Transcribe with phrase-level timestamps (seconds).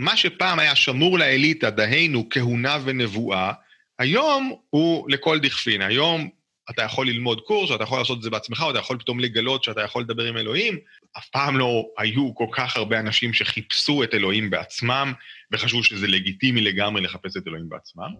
[0.00, 3.52] מה שפעם היה שמור לאליטה, דהיינו כהונה ונבואה,
[3.98, 5.82] היום הוא לכל דכפין.
[5.82, 6.28] היום
[6.70, 9.20] אתה יכול ללמוד קורס, או אתה יכול לעשות את זה בעצמך, או אתה יכול פתאום
[9.20, 10.78] לגלות שאתה יכול לדבר עם אלוהים.
[11.18, 15.12] אף פעם לא היו כל כך הרבה אנשים שחיפשו את אלוהים בעצמם,
[15.52, 18.10] וחשבו שזה לגיטימי לגמרי לחפש את אלוהים בעצמם.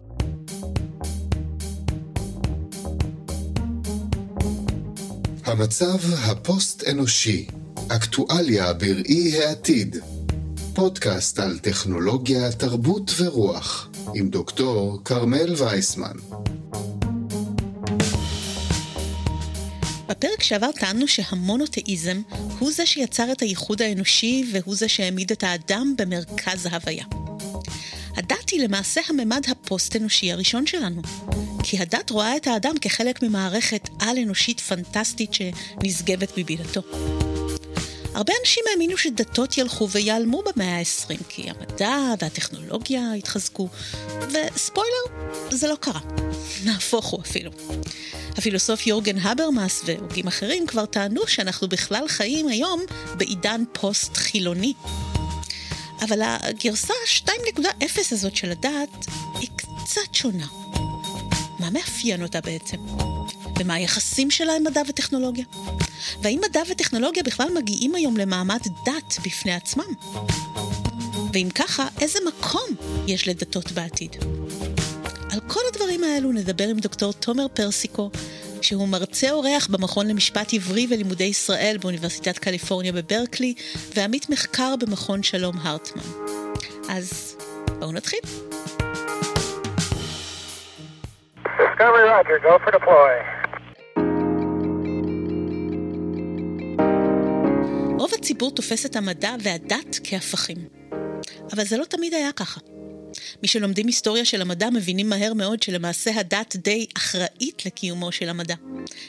[5.45, 5.97] המצב
[6.31, 7.47] הפוסט-אנושי,
[7.95, 9.95] אקטואליה בראי העתיד.
[10.75, 16.15] פודקאסט על טכנולוגיה, תרבות ורוח, עם דוקטור כרמל וייסמן.
[20.09, 22.21] בפרק שעבר טענו שהמונותאיזם
[22.59, 27.05] הוא זה שיצר את הייחוד האנושי והוא זה שהעמיד את האדם במרכז ההוויה.
[28.15, 31.01] הדת היא למעשה הממד הפוסט-אנושי הראשון שלנו,
[31.63, 36.81] כי הדת רואה את האדם כחלק ממערכת על-אנושית פנטסטית שנשגבת בבילתו.
[38.13, 43.69] הרבה אנשים האמינו שדתות ילכו וייעלמו במאה ה-20, כי המדע והטכנולוגיה התחזקו,
[44.29, 45.99] וספוילר, זה לא קרה.
[46.63, 47.51] נהפוך הוא אפילו.
[48.37, 52.81] הפילוסוף יורגן הברמאס והוגים אחרים כבר טענו שאנחנו בכלל חיים היום
[53.17, 54.73] בעידן פוסט-חילוני.
[56.01, 56.93] אבל הגרסה
[57.25, 57.31] 2.0
[58.11, 59.05] הזאת של הדת
[59.39, 60.47] היא קצת שונה.
[61.59, 62.77] מה מאפיין אותה בעצם?
[63.59, 65.45] ומה היחסים שלה עם מדע וטכנולוגיה?
[66.21, 69.93] והאם מדע וטכנולוגיה בכלל מגיעים היום למעמד דת בפני עצמם?
[71.33, 72.67] ואם ככה, איזה מקום
[73.07, 74.15] יש לדתות בעתיד?
[75.33, 78.09] על כל הדברים האלו נדבר עם דוקטור תומר פרסיקו,
[78.61, 83.53] שהוא מרצה אורח במכון למשפט עברי ולימודי ישראל באוניברסיטת קליפורניה בברקלי,
[83.95, 86.03] ועמית מחקר במכון שלום הרטמן.
[86.89, 87.37] אז
[87.79, 88.19] בואו נתחיל.
[91.45, 93.40] Discovery Roger, go for deploy.
[98.21, 100.57] הציבור תופס את המדע והדת כהפכים.
[101.53, 102.59] אבל זה לא תמיד היה ככה.
[103.41, 108.55] מי שלומדים היסטוריה של המדע מבינים מהר מאוד שלמעשה הדת די אחראית לקיומו של המדע.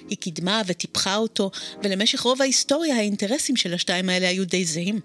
[0.08, 1.50] היא קידמה וטיפחה אותו,
[1.82, 5.00] ולמשך רוב ההיסטוריה האינטרסים של השתיים האלה היו די זהים.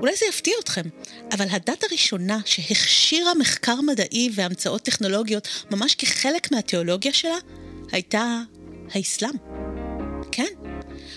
[0.00, 0.88] אולי זה יפתיע אתכם,
[1.32, 7.38] אבל הדת הראשונה שהכשירה מחקר מדעי והמצאות טכנולוגיות ממש כחלק מהתיאולוגיה שלה,
[7.92, 8.40] הייתה
[8.90, 9.34] האסלאם.
[10.32, 10.63] כן,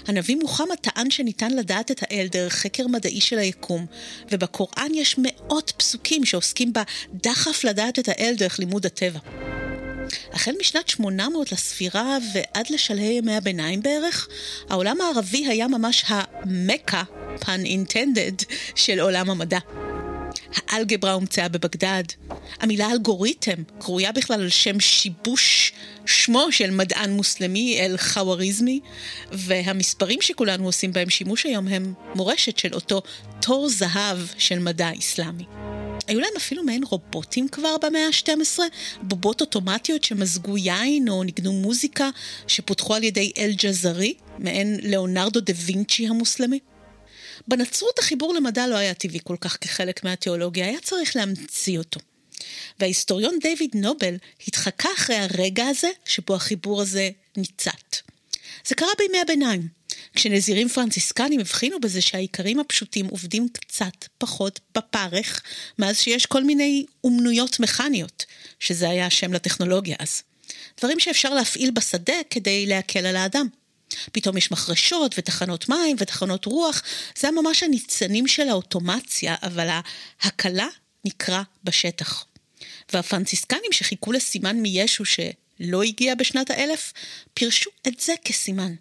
[0.07, 3.85] הנביא מוחמד טען שניתן לדעת את האל דרך חקר מדעי של היקום,
[4.31, 9.19] ובקוראן יש מאות פסוקים שעוסקים בדחף לדעת את האל דרך לימוד הטבע.
[10.33, 14.27] החל משנת 800 לספירה ועד לשלהי ימי הביניים בערך,
[14.69, 17.03] העולם הערבי היה ממש המכה,
[17.39, 19.59] pun intended, של עולם המדע.
[20.67, 22.03] האלגברה הומצאה בבגדד.
[22.59, 25.73] המילה אלגוריתם קרויה בכלל על שם שיבוש
[26.07, 28.79] שמו של מדען מוסלמי אל-חוואריזמי,
[29.31, 33.01] והמספרים שכולנו עושים בהם שימוש היום הם מורשת של אותו
[33.41, 35.43] תור זהב של מדע אסלאמי.
[36.07, 38.59] היו להם אפילו מעין רובוטים כבר במאה ה-12,
[39.01, 42.09] בובות אוטומטיות שמזגו יין או ניגנו מוזיקה,
[42.47, 46.59] שפותחו על ידי אל-ג'זרי, מעין ליאונרדו דה וינצ'י המוסלמי.
[47.47, 51.99] בנצרות החיבור למדע לא היה טבעי כל כך כחלק מהתיאולוגיה, היה צריך להמציא אותו.
[52.79, 54.15] וההיסטוריון דיוויד נובל
[54.47, 57.97] התחקה אחרי הרגע הזה שבו החיבור הזה ניצת.
[58.67, 59.67] זה קרה בימי הביניים,
[60.13, 65.41] כשנזירים פרנציסקנים הבחינו בזה שהאיכרים הפשוטים עובדים קצת פחות בפרך,
[65.79, 68.25] מאז שיש כל מיני אומנויות מכניות,
[68.59, 70.21] שזה היה השם לטכנולוגיה אז.
[70.79, 73.47] דברים שאפשר להפעיל בשדה כדי להקל על האדם.
[74.11, 76.83] פתאום יש מחרשות ותחנות מים ותחנות רוח,
[77.17, 79.67] זה ממש הניצנים של האוטומציה, אבל
[80.21, 80.67] ההקלה
[81.07, 82.25] נקרא בשטח.
[82.93, 86.93] והפרנציסקנים שחיכו לסימן מישו שלא הגיע בשנת האלף,
[87.33, 88.75] פירשו את זה כסימן.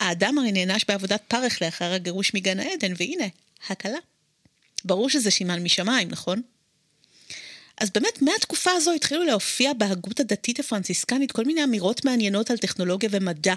[0.00, 3.26] האדם הרי נענש בעבודת פרך לאחר הגירוש מגן העדן, והנה,
[3.68, 3.98] הקלה.
[4.84, 6.42] ברור שזה סימן משמיים, נכון?
[7.80, 13.08] אז באמת, מהתקופה הזו התחילו להופיע בהגות הדתית הפרנציסקנית כל מיני אמירות מעניינות על טכנולוגיה
[13.12, 13.54] ומדע.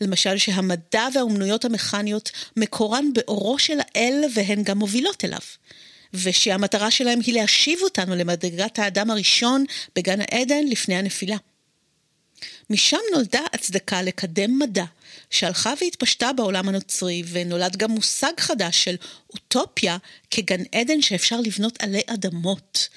[0.00, 5.40] למשל, שהמדע והאומנויות המכניות מקורן באורו של האל והן גם מובילות אליו.
[6.14, 9.64] ושהמטרה שלהם היא להשיב אותנו למדרגת האדם הראשון
[9.96, 11.36] בגן העדן לפני הנפילה.
[12.70, 14.84] משם נולדה הצדקה לקדם מדע,
[15.30, 18.96] שהלכה והתפשטה בעולם הנוצרי, ונולד גם מושג חדש של
[19.34, 19.96] אוטופיה
[20.30, 22.88] כגן עדן שאפשר לבנות עלי אדמות.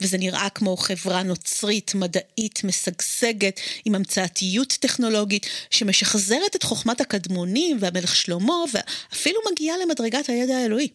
[0.00, 8.16] וזה נראה כמו חברה נוצרית, מדעית, משגשגת, עם המצאתיות טכנולוגית, שמשחזרת את חוכמת הקדמונים והמלך
[8.16, 10.88] שלמה, ואפילו מגיעה למדרגת הידע האלוהי.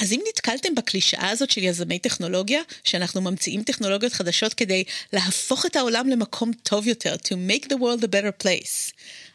[0.00, 5.76] אז אם נתקלתם בקלישאה הזאת של יזמי טכנולוגיה, שאנחנו ממציאים טכנולוגיות חדשות כדי להפוך את
[5.76, 8.92] העולם למקום טוב יותר, to make the world a better place,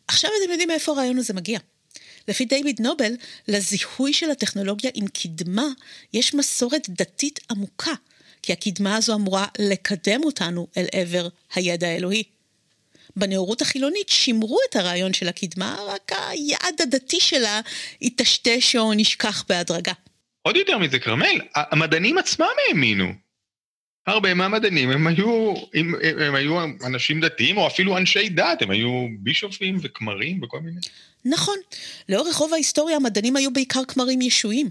[0.08, 1.60] עכשיו אתם יודעים מאיפה הרעיון הזה מגיע.
[2.28, 3.14] לפי דיוויד נובל,
[3.48, 5.68] לזיהוי של הטכנולוגיה עם קדמה
[6.14, 7.94] יש מסורת דתית עמוקה,
[8.42, 12.24] כי הקדמה הזו אמורה לקדם אותנו אל עבר הידע האלוהי.
[13.16, 17.62] בנאורות החילונית שימרו את הרעיון של הקדמה, רק היעד הדתי שלה
[18.00, 19.94] היטשטש או נשכח בהדרגה.
[20.45, 23.13] עוד יותר מזה, כרמל, המדענים עצמם האמינו.
[24.07, 29.07] הרבה מהמדענים הם היו, הם, הם היו אנשים דתיים, או אפילו אנשי דת, הם היו
[29.19, 30.80] בישופים וכמרים וכל מיני.
[31.25, 31.56] נכון,
[32.09, 34.69] לאורך רוב ההיסטוריה המדענים היו בעיקר כמרים ישועים.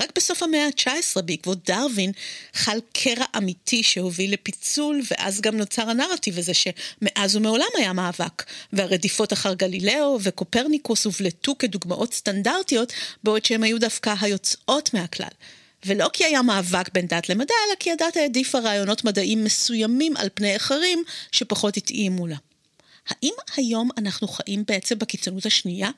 [0.00, 2.12] רק בסוף המאה ה-19, בעקבות דרווין,
[2.54, 9.32] חל קרע אמיתי שהוביל לפיצול, ואז גם נוצר הנרטיב הזה שמאז ומעולם היה מאבק, והרדיפות
[9.32, 12.92] אחר גלילאו וקופרניקוס הובלטו כדוגמאות סטנדרטיות,
[13.24, 15.28] בעוד שהן היו דווקא היוצאות מהכלל.
[15.86, 20.28] ולא כי היה מאבק בין דת למדע, אלא כי הדת העדיפה רעיונות מדעיים מסוימים על
[20.34, 22.36] פני אחרים שפחות התאימו לה.
[23.08, 25.90] האם היום אנחנו חיים בעצם בקיצונות השנייה?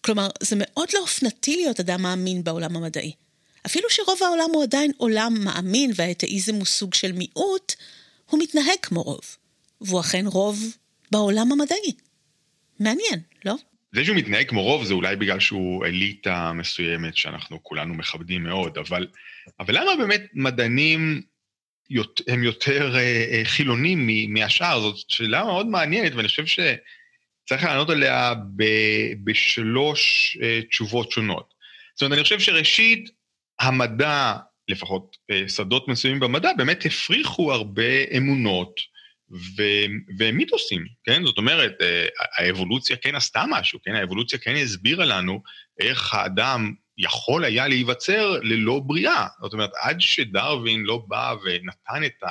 [0.00, 3.12] כלומר, זה מאוד לא אופנתי להיות אדם מאמין בעולם המדעי.
[3.66, 7.74] אפילו שרוב העולם הוא עדיין עולם מאמין והאתאיזם הוא סוג של מיעוט,
[8.26, 9.36] הוא מתנהג כמו רוב.
[9.80, 10.76] והוא אכן רוב
[11.10, 11.92] בעולם המדעי.
[12.80, 13.54] מעניין, לא?
[13.92, 18.78] זה שהוא מתנהג כמו רוב זה אולי בגלל שהוא אליטה מסוימת שאנחנו כולנו מכבדים מאוד,
[18.78, 19.06] אבל,
[19.60, 21.22] אבל למה באמת מדענים
[22.28, 24.80] הם יותר אה, אה, חילונים מהשאר?
[24.80, 28.64] זאת שאלה מאוד מעניינת, ואני חושב שצריך לענות עליה ב,
[29.24, 31.54] בשלוש אה, תשובות שונות.
[31.94, 33.10] זאת אומרת, אני חושב שראשית,
[33.60, 34.36] המדע,
[34.68, 35.16] לפחות
[35.48, 38.80] שדות מסוימים במדע, באמת הפריחו הרבה אמונות
[39.30, 39.86] ו-
[40.18, 41.24] ומיתוסים, כן?
[41.24, 41.72] זאת אומרת,
[42.38, 43.94] האבולוציה כן עשתה משהו, כן?
[43.94, 45.42] האבולוציה כן הסבירה לנו
[45.80, 49.26] איך האדם יכול היה להיווצר ללא בריאה.
[49.42, 52.28] זאת אומרת, עד שדרווין לא בא ונתן את, ה,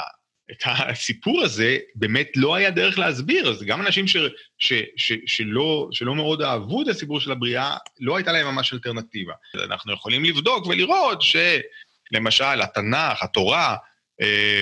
[0.51, 3.49] את הסיפור הזה, באמת לא היה דרך להסביר.
[3.49, 4.17] אז גם אנשים ש,
[4.59, 9.33] ש, ש, שלא, שלא מאוד אהבו את הסיפור של הבריאה, לא הייתה להם ממש אלטרנטיבה.
[9.55, 13.75] אנחנו יכולים לבדוק ולראות שלמשל, התנ"ך, התורה,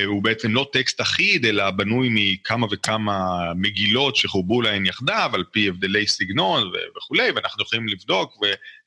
[0.06, 5.68] הוא בעצם לא טקסט אחיד, אלא בנוי מכמה וכמה מגילות שחוברו להן יחדיו, על פי
[5.68, 8.34] הבדלי סגנון וכולי, ואנחנו יכולים לבדוק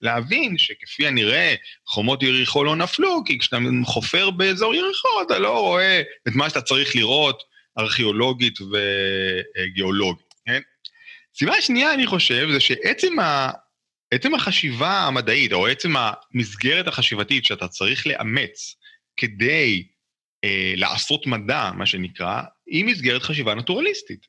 [0.02, 1.54] ולהבין שכפי הנראה,
[1.86, 6.60] חומות יריחו לא נפלו, כי כשאתה חופר באזור יריחו, אתה לא רואה את מה שאתה
[6.60, 7.42] צריך לראות
[7.78, 10.60] ארכיאולוגית וגיאולוגית, כן?
[11.38, 13.50] סיבה שנייה, אני חושב, זה שעצם ה...
[14.10, 18.76] עצם החשיבה המדעית, או עצם המסגרת החשיבתית שאתה צריך לאמץ
[19.16, 19.99] כדי אה,
[20.76, 24.26] לעשות מדע, מה שנקרא, היא מסגרת חשיבה נטורליסטית.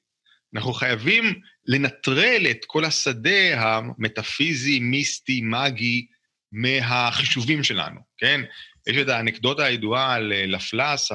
[0.55, 6.05] אנחנו חייבים לנטרל את כל השדה המטאפיזי, מיסטי, מגי,
[6.51, 8.41] מהחישובים שלנו, כן?
[8.87, 11.11] יש את האנקדוטה הידועה על אה, לפלס,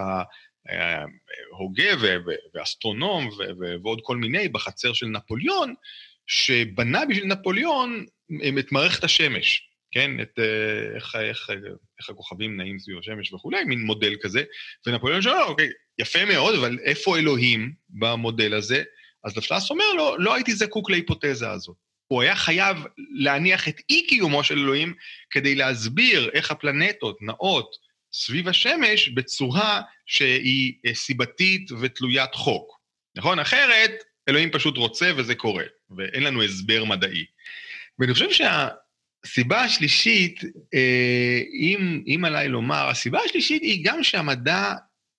[1.52, 1.90] ההוגה
[2.54, 3.28] ואסטרונום
[3.82, 5.74] ועוד כל מיני בחצר של נפוליאון,
[6.26, 8.06] שבנה בשביל נפוליאון
[8.42, 9.68] אה, את מערכת השמש.
[9.96, 11.50] כן, את אה, איך, איך,
[12.00, 14.42] איך הכוכבים נעים סביב השמש וכולי, מין מודל כזה,
[14.86, 18.82] ונפוליאון שואל, אוקיי, יפה מאוד, אבל איפה אלוהים במודל הזה?
[19.24, 21.76] אז לפלס אומר לו, לא הייתי זקוק להיפותזה הזאת.
[22.08, 22.76] הוא היה חייב
[23.14, 24.94] להניח את אי-קיומו של אלוהים
[25.30, 27.76] כדי להסביר איך הפלנטות נעות
[28.12, 32.80] סביב השמש בצורה שהיא אה, סיבתית ותלוית חוק.
[33.14, 33.38] נכון?
[33.38, 33.90] אחרת,
[34.28, 35.64] אלוהים פשוט רוצה וזה קורה,
[35.96, 37.24] ואין לנו הסבר מדעי.
[37.98, 38.68] ואני חושב שה...
[39.24, 40.40] הסיבה השלישית,
[40.74, 44.72] אה, אם, אם עליי לומר, הסיבה השלישית היא גם שהמדע,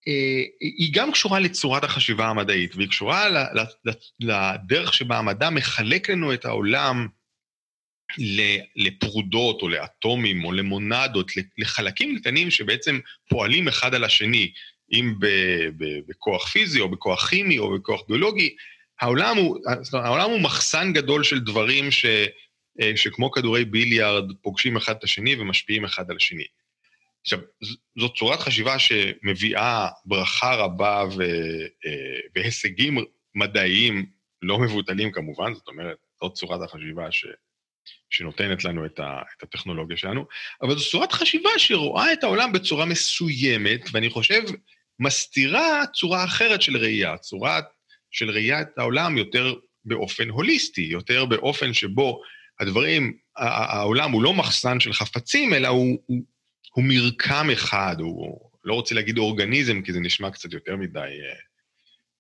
[0.08, 3.28] אה, היא גם קשורה לצורת החשיבה המדעית, והיא קשורה
[4.20, 7.08] לדרך שבה המדע מחלק לנו את העולם
[8.76, 14.52] לפרודות או לאטומים או למונדות, לחלקים קטנים שבעצם פועלים אחד על השני,
[14.94, 15.14] אם
[16.08, 18.56] בכוח פיזי או בכוח כימי או בכוח ביולוגי.
[19.02, 19.60] העולם הוא,
[19.94, 22.06] העולם הוא מחסן גדול של דברים ש...
[22.82, 26.46] אה, שכמו כדורי ביליארד פוגשים אחד את השני ומשפיעים אחד על השני.
[27.22, 27.40] עכשיו,
[28.00, 31.22] זאת צורת חשיבה שמביאה ברכה רבה ו,
[31.86, 32.98] אה, והישגים
[33.36, 34.06] מדעיים
[34.42, 37.26] לא מבוטלים כמובן, זאת אומרת, זאת צורת החשיבה ש,
[38.10, 40.26] שנותנת לנו את, ה, את הטכנולוגיה שלנו,
[40.62, 44.42] אבל זו צורת חשיבה שרואה את העולם בצורה מסוימת, ואני חושב
[45.00, 47.60] מסתירה צורה אחרת של ראייה, צורה
[48.12, 49.54] של ראיית העולם יותר
[49.86, 52.22] באופן הוליסטי, יותר באופן שבו
[52.60, 56.24] הדברים, העולם הוא לא מחסן של חפצים, אלא הוא, הוא,
[56.72, 61.40] הוא מרקם אחד, הוא לא רוצה להגיד אורגניזם, כי זה נשמע קצת יותר מדי אה,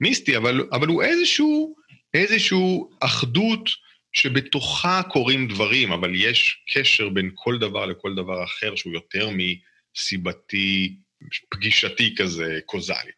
[0.01, 1.75] מיסטי, אבל, אבל הוא איזשהו,
[2.13, 3.69] איזשהו אחדות
[4.13, 10.95] שבתוכה קורים דברים, אבל יש קשר בין כל דבר לכל דבר אחר שהוא יותר מסיבתי,
[11.49, 13.11] פגישתי כזה, קוזלי.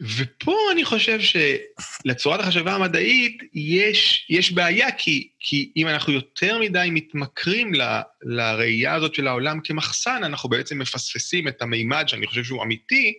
[0.00, 6.88] ופה אני חושב שלצורת החשבה המדעית יש, יש בעיה, כי, כי אם אנחנו יותר מדי
[6.90, 12.62] מתמכרים ל, לראייה הזאת של העולם כמחסן, אנחנו בעצם מפספסים את המימד שאני חושב שהוא
[12.62, 13.14] אמיתי,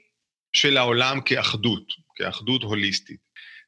[0.54, 3.20] של העולם כאחדות, כאחדות הוליסטית.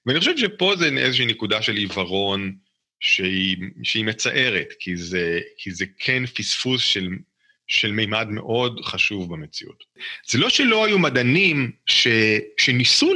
[0.06, 2.56] ואני חושב שפה זה איזושהי נקודה של עיוורון
[3.00, 7.10] שהיא, שהיא מצערת, כי זה, כי זה כן פספוס של,
[7.72, 9.84] של מימד מאוד חשוב במציאות.
[10.28, 12.08] זה לא שלא היו מדענים ש,
[12.60, 13.14] שניסו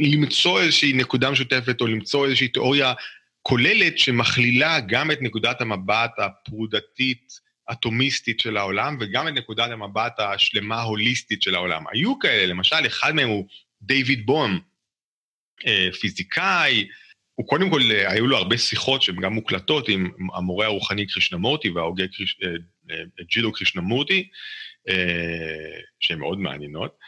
[0.00, 2.92] למצוא איזושהי נקודה משותפת או למצוא איזושהי תיאוריה
[3.42, 7.32] כוללת שמכלילה גם את נקודת המבט הפרודתית,
[7.72, 11.84] אטומיסטית של העולם, וגם את נקודת המבט השלמה ההוליסטית של העולם.
[11.92, 13.46] היו כאלה, למשל, אחד מהם הוא
[13.82, 14.60] דיוויד בום,
[15.66, 16.88] אה, פיזיקאי,
[17.34, 21.70] הוא קודם כל, אה, היו לו הרבה שיחות שהן גם מוקלטות עם המורה הרוחני קרישנמורטי
[21.70, 22.38] וההוגה קריש,
[22.90, 24.28] אה, ג'ילו קרישנמורטי,
[26.00, 26.98] שהן מאוד מעניינות.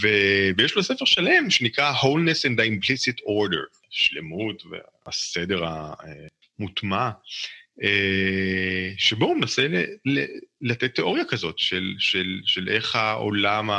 [0.00, 4.62] ויש לו ספר שלם שנקרא Wholeness and the Implicit Order, שלמות
[5.06, 7.10] והסדר המוטמע.
[7.82, 9.66] אה, שבו הוא מנסה
[10.60, 13.70] לתת תיאוריה כזאת של, של, של איך העולם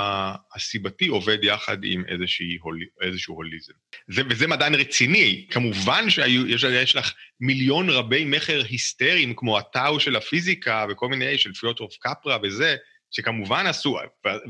[0.55, 2.57] הסיבתי עובד יחד עם איזושהי,
[3.01, 3.73] איזשהו הוליזם.
[4.07, 10.85] זה, וזה מדען רציני, כמובן שיש לך מיליון רבי מכר היסטריים כמו הטאו של הפיזיקה
[10.89, 12.75] וכל מיני, של פיוטרוף קפרה וזה,
[13.11, 13.97] שכמובן עשו,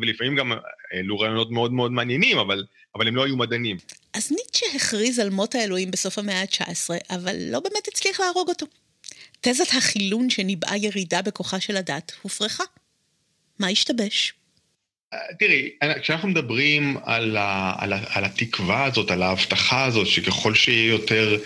[0.02, 0.52] ולפעמים גם
[0.92, 2.64] העלו רעיונות מאוד מאוד מעניינים, אבל,
[2.96, 3.78] אבל הם לא היו מדענים.
[4.14, 8.66] אז ניטשה הכריז על מות האלוהים בסוף המאה ה-19, אבל לא באמת הצליח להרוג אותו.
[9.42, 12.64] תזת החילון שניבאה ירידה בכוחה של הדת הופרכה.
[13.60, 14.34] מה השתבש?
[15.40, 15.70] תראי,
[16.02, 21.38] כשאנחנו מדברים על, ה, על, ה, על התקווה הזאת, על ההבטחה הזאת, שככל שיהיה יותר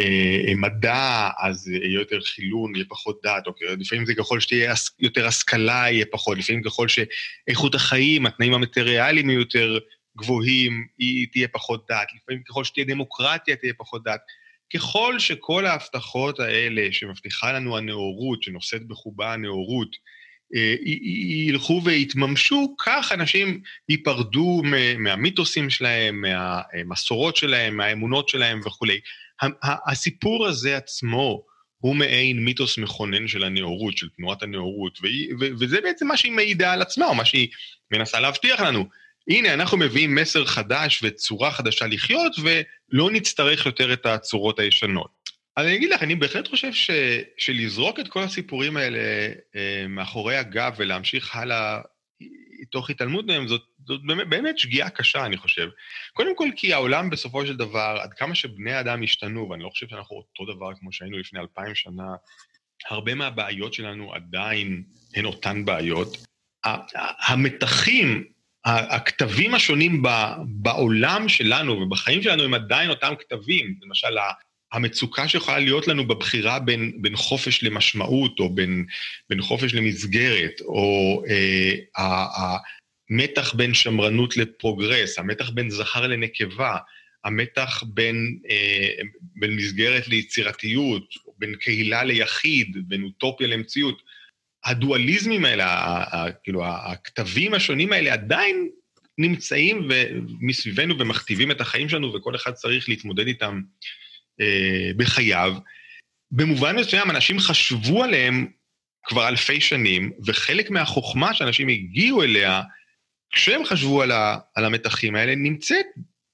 [0.00, 5.26] אה, מדע, אז יהיה יותר חילון, יהיה פחות דת, או לפעמים זה ככל שתהיה יותר
[5.26, 9.78] השכלה, יהיה פחות, לפעמים ככל שאיכות החיים, התנאים המטריאליים יהיו יותר
[10.16, 14.20] גבוהים, היא תהיה פחות דת, לפעמים ככל שתהיה דמוקרטיה, תהיה פחות דת.
[14.74, 19.96] ככל שכל ההבטחות האלה שמבטיחה לנו הנאורות, שנושאת בחובה הנאורות,
[20.54, 20.74] אה,
[21.46, 24.62] ילכו ויתממשו, כך אנשים ייפרדו
[24.98, 29.00] מהמיתוסים שלהם, מהמסורות שלהם, מהאמונות שלהם וכולי.
[29.62, 31.44] הסיפור הזה עצמו
[31.78, 34.98] הוא מעין מיתוס מכונן של הנאורות, של תנועת הנאורות,
[35.60, 37.48] וזה בעצם מה שהיא מעידה על עצמה, או מה שהיא
[37.90, 38.86] מנסה להבטיח לנו.
[39.28, 45.10] הנה, אנחנו מביאים מסר חדש וצורה חדשה לחיות, ולא נצטרך יותר את הצורות הישנות.
[45.56, 46.90] אז אני אגיד לך, אני בהחלט חושב ש,
[47.38, 48.98] שלזרוק את כל הסיפורים האלה
[49.56, 51.80] אה, מאחורי הגב ולהמשיך הלאה
[52.70, 55.68] תוך התעלמות מהם, זאת, זאת באמת, באמת שגיאה קשה, אני חושב.
[56.12, 59.88] קודם כל כי העולם בסופו של דבר, עד כמה שבני אדם השתנו, ואני לא חושב
[59.88, 62.14] שאנחנו אותו דבר כמו שהיינו לפני אלפיים שנה,
[62.90, 64.82] הרבה מהבעיות שלנו עדיין
[65.14, 66.16] הן אותן בעיות.
[67.28, 68.24] המתחים
[68.66, 70.02] הכתבים השונים
[70.46, 73.74] בעולם שלנו ובחיים שלנו הם עדיין אותם כתבים.
[73.82, 74.16] למשל,
[74.72, 78.86] המצוקה שיכולה להיות לנו בבחירה בין, בין חופש למשמעות, או בין,
[79.30, 81.74] בין חופש למסגרת, או אה,
[83.10, 86.76] המתח בין שמרנות לפרוגרס, המתח בין זכר לנקבה,
[87.24, 94.02] המתח בין, אה, בין מסגרת ליצירתיות, בין קהילה ליחיד, בין אוטופיה למציאות.
[94.66, 95.94] הדואליזמים האלה,
[96.44, 98.68] כאילו, הכתבים השונים האלה עדיין
[99.18, 99.88] נמצאים
[100.40, 103.60] מסביבנו ומכתיבים את החיים שלנו, וכל אחד צריך להתמודד איתם
[104.40, 105.54] אה, בחייו.
[106.30, 108.46] במובן מסוים, אנשים חשבו עליהם
[109.04, 112.62] כבר אלפי שנים, וחלק מהחוכמה שאנשים הגיעו אליה,
[113.32, 115.86] כשהם חשבו על, ה, על המתחים האלה, נמצאת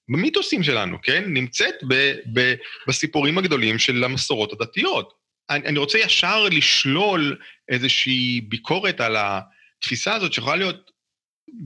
[0.08, 1.24] במיתוסים שלנו, כן?
[1.26, 2.54] נמצאת ב, ב,
[2.88, 5.21] בסיפורים הגדולים של המסורות הדתיות.
[5.50, 7.36] אני, אני רוצה ישר לשלול
[7.68, 10.90] איזושהי ביקורת על התפיסה הזאת שיכולה להיות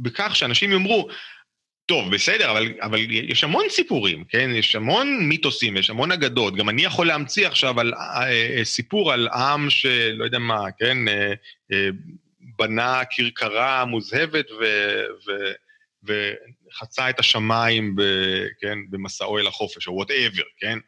[0.03, 1.09] בכך שאנשים יאמרו,
[1.87, 4.51] טוב, בסדר, אבל, אבל יש המון סיפורים, כן?
[4.55, 6.57] יש המון מיתוסים, יש המון אגדות.
[6.57, 11.09] גם אני יכול להמציא עכשיו על אה, סיפור על עם שלא יודע מה, כן?
[11.09, 11.33] אה,
[11.73, 11.89] אה,
[12.59, 14.65] בנה כרכרה מוזהבת ו,
[15.27, 15.33] ו,
[16.03, 18.03] וחצה את השמיים, ב,
[18.61, 18.79] כן?
[18.91, 20.79] במסעו אל החופש, או וואטאבר, כן?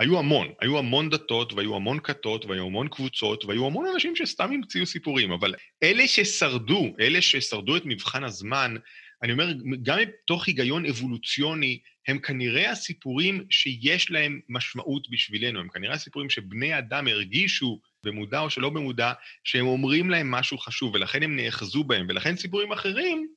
[0.00, 4.52] היו המון, היו המון דתות, והיו המון כתות, והיו המון קבוצות, והיו המון אנשים שסתם
[4.52, 8.74] המציאו סיפורים, אבל אלה ששרדו, אלה ששרדו את מבחן הזמן,
[9.22, 9.52] אני אומר,
[9.82, 11.78] גם מתוך היגיון אבולוציוני,
[12.08, 18.50] הם כנראה הסיפורים שיש להם משמעות בשבילנו, הם כנראה הסיפורים שבני אדם הרגישו, במודע או
[18.50, 19.12] שלא במודע,
[19.44, 23.28] שהם אומרים להם משהו חשוב, ולכן הם נאחזו בהם, ולכן סיפורים אחרים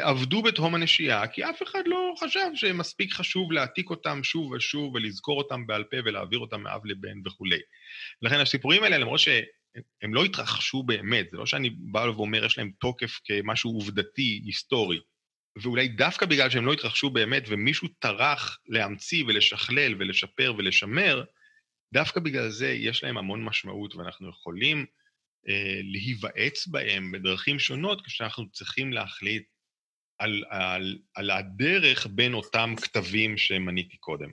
[0.00, 5.38] עבדו בתהום הנשייה, כי אף אחד לא חשב שמספיק חשוב להעתיק אותם שוב ושוב ולזכור
[5.38, 7.58] אותם בעל פה ולהעביר אותם מאב לבן וכולי.
[8.22, 12.70] לכן הסיפורים האלה, למרות שהם לא התרחשו באמת, זה לא שאני בא ואומר יש להם
[12.80, 15.00] תוקף כמשהו עובדתי, היסטורי,
[15.62, 21.24] ואולי דווקא בגלל שהם לא התרחשו באמת, ומישהו טרח להמציא ולשכלל ולשפר ולשמר,
[21.94, 25.01] דווקא בגלל זה יש להם המון משמעות, ואנחנו יכולים אה,
[25.82, 29.42] להיוועץ בהם בדרכים שונות כשאנחנו צריכים להחליט
[30.18, 34.30] על, על, על הדרך בין אותם כתבים שמניתי קודם.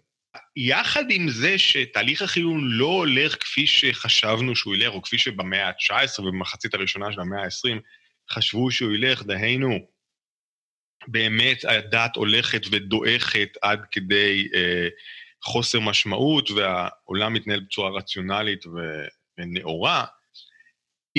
[0.56, 6.22] יחד עם זה שתהליך החילון לא הולך כפי שחשבנו שהוא ילך, או כפי שבמאה ה-19
[6.22, 7.80] ובמחצית הראשונה של המאה ה-20
[8.32, 9.80] חשבו שהוא ילך, דהיינו,
[11.08, 14.88] באמת הדת הולכת ודועכת עד כדי אה,
[15.44, 18.66] חוסר משמעות, והעולם מתנהל בצורה רציונלית
[19.38, 20.06] ונאורה.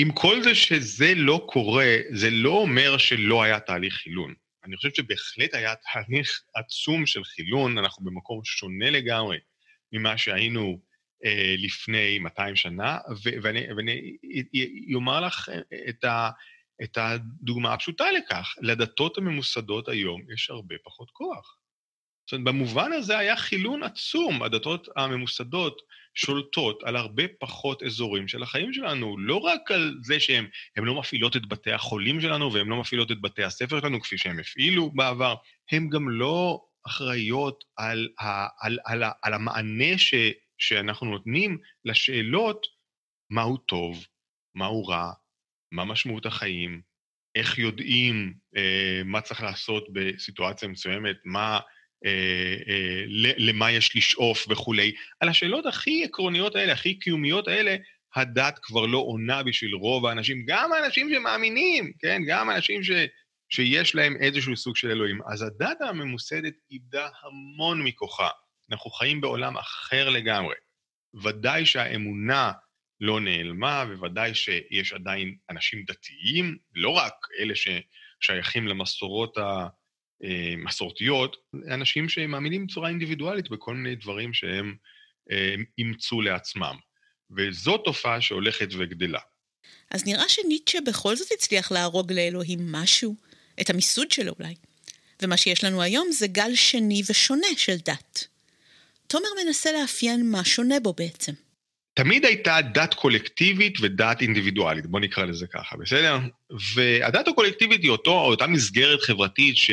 [0.01, 4.33] עם כל זה שזה לא קורה, זה לא אומר שלא היה תהליך חילון.
[4.63, 9.37] אני חושב שבהחלט היה תהליך עצום של חילון, אנחנו במקום שונה לגמרי
[9.91, 10.79] ממה שהיינו
[11.25, 12.97] אה, לפני 200 שנה,
[13.41, 13.65] ואני
[14.95, 15.49] אומר לך
[15.89, 16.29] את, ה,
[16.83, 21.57] את הדוגמה הפשוטה לכך, לדתות הממוסדות היום יש הרבה פחות כוח.
[22.25, 25.81] זאת אומרת, במובן הזה היה חילון עצום, הדתות הממוסדות
[26.13, 30.45] שולטות על הרבה פחות אזורים של החיים שלנו, לא רק על זה שהן
[30.77, 34.39] לא מפעילות את בתי החולים שלנו והן לא מפעילות את בתי הספר שלנו כפי שהן
[34.39, 35.35] הפעילו בעבר,
[35.71, 40.13] הן גם לא אחראיות על, ה, על, על, על, על המענה ש,
[40.57, 42.67] שאנחנו נותנים לשאלות
[43.29, 44.05] מהו טוב,
[44.55, 45.11] מהו רע,
[45.71, 46.81] מה משמעות החיים,
[47.35, 51.59] איך יודעים אה, מה צריך לעשות בסיטואציה מסוימת, מה...
[52.05, 53.03] אה, אה,
[53.37, 54.91] למה יש לשאוף וכולי.
[55.19, 57.75] על השאלות הכי עקרוניות האלה, הכי קיומיות האלה,
[58.15, 62.21] הדת כבר לא עונה בשביל רוב האנשים, גם האנשים שמאמינים, כן?
[62.27, 62.91] גם האנשים ש,
[63.49, 65.19] שיש להם איזשהו סוג של אלוהים.
[65.27, 68.29] אז הדת הממוסדת איבדה המון מכוחה.
[68.71, 70.55] אנחנו חיים בעולם אחר לגמרי.
[71.23, 72.51] ודאי שהאמונה
[73.01, 79.67] לא נעלמה, וודאי שיש עדיין אנשים דתיים, לא רק אלה ששייכים למסורות ה...
[80.23, 81.37] אה, מסורתיות,
[81.67, 84.75] אנשים שמאמינים בצורה אינדיבידואלית בכל מיני דברים שהם
[85.31, 86.75] אה, אימצו לעצמם.
[87.37, 89.19] וזו תופעה שהולכת וגדלה.
[89.91, 93.15] אז נראה שניטשה בכל זאת הצליח להרוג לאלוהים משהו,
[93.61, 94.55] את המיסוד שלו אולי.
[95.21, 98.27] ומה שיש לנו היום זה גל שני ושונה של דת.
[99.07, 101.33] תומר מנסה לאפיין מה שונה בו בעצם.
[101.93, 106.19] תמיד הייתה דת קולקטיבית ודת אינדיבידואלית, בוא נקרא לזה ככה, בסדר?
[106.75, 109.71] והדת הקולקטיבית היא אותו, אותה מסגרת חברתית ש,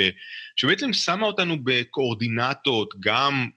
[0.59, 3.49] שבעצם שמה אותנו בקואורדינטות גם,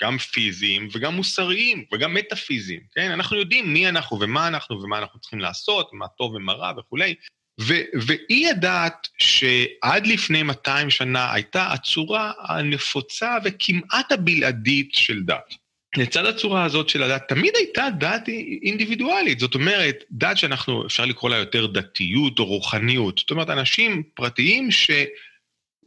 [0.00, 3.10] גם פיזיים וגם מוסריים וגם מטאפיזיים, כן?
[3.10, 7.14] אנחנו יודעים מי אנחנו ומה אנחנו ומה אנחנו צריכים לעשות, מה טוב ומה רע וכולי.
[7.60, 15.54] ו- והיא הדעת שעד לפני 200 שנה הייתה הצורה הנפוצה וכמעט הבלעדית של דת.
[15.96, 18.28] לצד הצורה הזאת של הדת, תמיד הייתה דת
[18.62, 19.38] אינדיבידואלית.
[19.38, 23.18] זאת אומרת, דת שאנחנו, אפשר לקרוא לה יותר דתיות או רוחניות.
[23.18, 24.70] זאת אומרת, אנשים פרטיים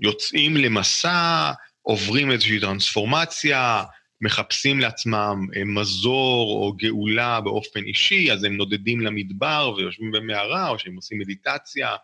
[0.03, 3.83] שיוצאים למסע, עוברים איזושהי טרנספורמציה,
[4.21, 10.79] מחפשים לעצמם אה, מזור או גאולה באופן אישי, אז הם נודדים למדבר ויושבים במערה, או
[10.79, 11.95] שהם עושים מדיטציה,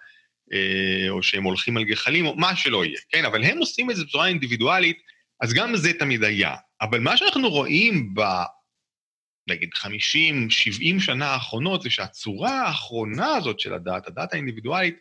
[0.53, 3.25] אה, או שהם הולכים על גחלים, או מה שלא יהיה, כן?
[3.25, 4.97] אבל הם עושים את זה בצורה אינדיבידואלית,
[5.41, 6.55] אז גם זה תמיד היה.
[6.81, 8.21] אבל מה שאנחנו רואים ב...
[9.49, 14.97] נגיד 50, 70 שנה האחרונות, זה שהצורה האחרונה הזאת של הדת, הדת האינדיבידואלית,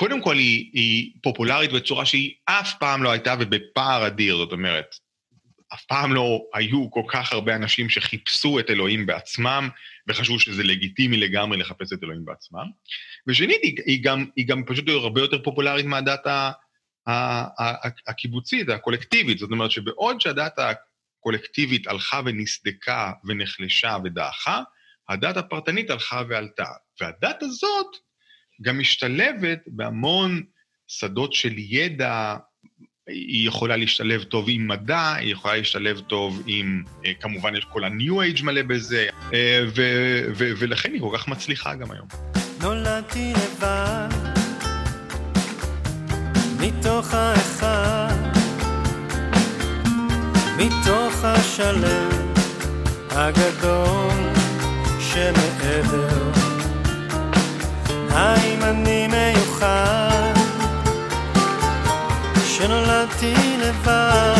[0.00, 4.96] קודם כל היא, היא פופולרית בצורה שהיא אף פעם לא הייתה ובפער אדיר, זאת אומרת,
[5.74, 9.68] אף פעם לא היו כל כך הרבה אנשים שחיפשו את אלוהים בעצמם,
[10.08, 12.66] וחשבו שזה לגיטימי לגמרי לחפש את אלוהים בעצמם.
[13.26, 16.26] ושנית, היא, היא, גם, היא גם פשוט הרבה יותר פופולרית מהדת
[18.06, 19.38] הקיבוצית, הקולקטיבית.
[19.38, 24.62] זאת אומרת שבעוד שהדת הקולקטיבית הלכה ונסדקה ונחלשה ודעכה,
[25.08, 26.66] הדת הפרטנית הלכה ועלתה.
[27.00, 28.09] והדת הזאת
[28.62, 30.42] גם משתלבת בהמון
[30.88, 32.36] שדות של ידע,
[33.06, 37.84] היא יכולה להשתלב טוב עם מדע, היא יכולה להשתלב טוב עם, אה, כמובן יש כל
[37.84, 39.64] ה-new age מלא בזה, אה,
[40.36, 42.08] ולכן היא כל כך מצליחה גם היום.
[42.62, 44.08] נולדתי לבד
[46.60, 48.14] מתוך האחד,
[50.56, 52.08] מתוך השלם
[53.10, 54.12] הגדול
[55.00, 56.09] שמעבר.
[62.62, 64.34] שנולדתי לבד,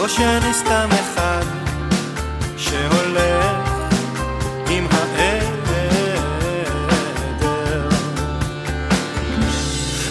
[0.00, 1.44] או שאני סתם אחד
[2.56, 3.70] שהולך
[4.68, 5.56] עם האל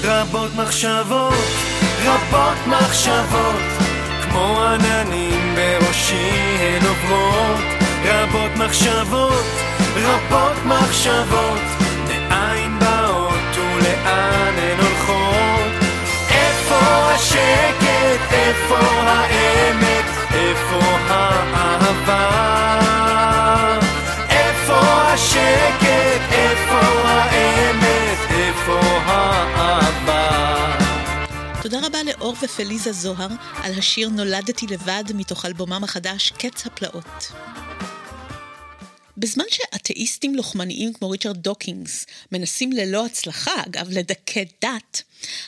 [0.03, 1.33] רבות מחשבות,
[2.05, 3.61] רבות מחשבות,
[4.23, 7.59] כמו עננים בראשי הן עוברות,
[8.05, 9.45] רבות מחשבות,
[9.95, 11.61] רבות מחשבות,
[12.07, 14.84] מאין באות ולאן הן הולכות.
[16.65, 18.33] איפה השקט?
[18.33, 20.05] איפה האמת?
[20.33, 22.29] איפה האהבה?
[24.29, 24.79] איפה
[25.13, 26.31] השקט?
[26.31, 28.17] איפה האמת?
[28.31, 30.27] איפה האהבה?
[31.61, 33.27] תודה רבה לאור ופליזה זוהר
[33.63, 37.31] על השיר "נולדתי לבד" מתוך אלבומם החדש "קץ הפלאות".
[39.17, 45.01] בזמן שאתאיסטים לוחמניים כמו ריצ'רד דוקינס מנסים ללא הצלחה, אגב, לדכא דת,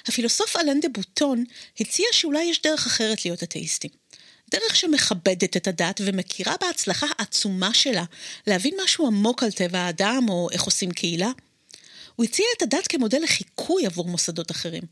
[0.08, 1.43] הפילוסוף אלן דה בוטון
[1.80, 3.91] הציע שאולי יש דרך אחרת להיות אתאיסטים.
[4.51, 8.03] דרך שמכבדת את הדת ומכירה בהצלחה העצומה שלה
[8.47, 11.32] להבין משהו עמוק על טבע האדם או איך עושים קהילה.
[12.15, 14.84] הוא הציע את הדת כמודל לחיקוי עבור מוסדות אחרים.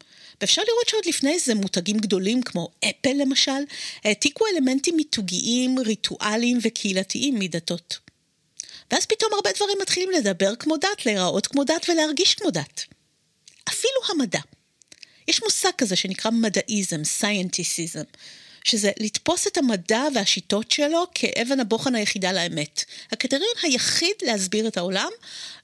[0.41, 3.61] ואפשר לראות שעוד לפני זה מותגים גדולים כמו אפל למשל,
[4.03, 8.05] העתיקו אלמנטים מיתוגיים, ריטואליים וקהילתיים מדתות.
[8.91, 12.84] ואז פתאום הרבה דברים מתחילים לדבר כמו דת, להיראות כמו דת ולהרגיש כמו דת.
[13.69, 14.39] אפילו המדע.
[15.28, 18.04] יש מושג כזה שנקרא מדעיזם, סיינטיסיזם,
[18.63, 22.84] שזה לתפוס את המדע והשיטות שלו כאבן הבוחן היחידה לאמת.
[23.12, 25.10] הקריטריון היחיד להסביר את העולם,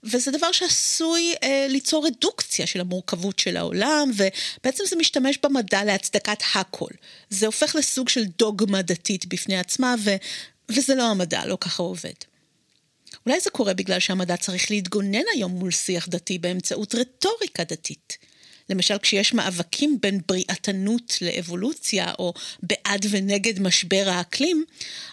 [0.03, 6.41] וזה דבר שעשוי אה, ליצור רדוקציה של המורכבות של העולם, ובעצם זה משתמש במדע להצדקת
[6.55, 6.89] הכל.
[7.29, 10.11] זה הופך לסוג של דוגמה דתית בפני עצמה, ו,
[10.69, 12.30] וזה לא המדע, לא ככה עובד.
[13.25, 18.17] אולי זה קורה בגלל שהמדע צריך להתגונן היום מול שיח דתי באמצעות רטוריקה דתית.
[18.69, 24.65] למשל, כשיש מאבקים בין בריאתנות לאבולוציה, או בעד ונגד משבר האקלים,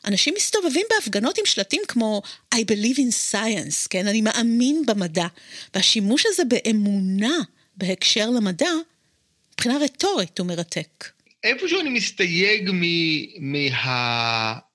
[0.04, 2.22] אנשים מסתובבים בהפגנות עם שלטים כמו
[2.54, 4.06] I believe in science, כן?
[4.06, 5.26] אני מאמין במדע.
[5.74, 7.38] והשימוש הזה באמונה
[7.76, 8.70] בהקשר למדע,
[9.52, 11.04] מבחינה רטורית הוא מרתק.
[11.44, 12.70] איפשהו אני מסתייג
[13.40, 14.67] מה...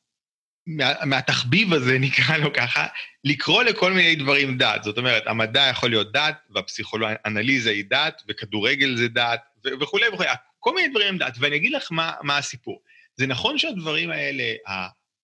[0.67, 1.05] מה...
[1.05, 2.87] מהתחביב הזה, נקרא לו ככה,
[3.23, 4.83] לקרוא לכל מיני דברים דת.
[4.83, 9.41] זאת אומרת, המדע יכול להיות דת, והפסיכואנליזה היא דת, וכדורגל זה דת,
[9.81, 11.35] וכולי וכולי, כל מיני דברים הם דת.
[11.39, 12.81] ואני אגיד לך מה, מה הסיפור.
[13.15, 14.53] זה נכון שהדברים האלה,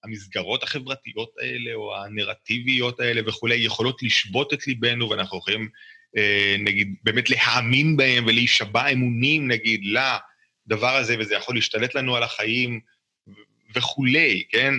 [0.04, 5.70] המסגרות החברתיות האלה, או הנרטיביות האלה וכולי, יכולות לשבות את ליבנו, ואנחנו יכולים,
[6.18, 12.24] אה, נגיד, באמת להאמין בהם ולהישבע אמונים, נגיד, לדבר הזה, וזה יכול להשתלט לנו על
[12.24, 12.80] החיים
[13.76, 14.74] וכולי, כן?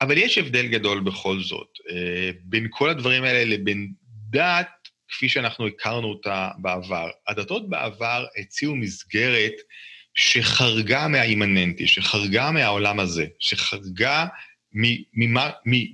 [0.00, 3.92] אבל יש הבדל גדול בכל זאת, אה, בין כל הדברים האלה לבין
[4.30, 4.68] דת,
[5.08, 7.10] כפי שאנחנו הכרנו אותה בעבר.
[7.28, 9.54] הדתות בעבר הציעו מסגרת
[10.14, 14.26] שחרגה מהאימננטי, שחרגה מהעולם הזה, שחרגה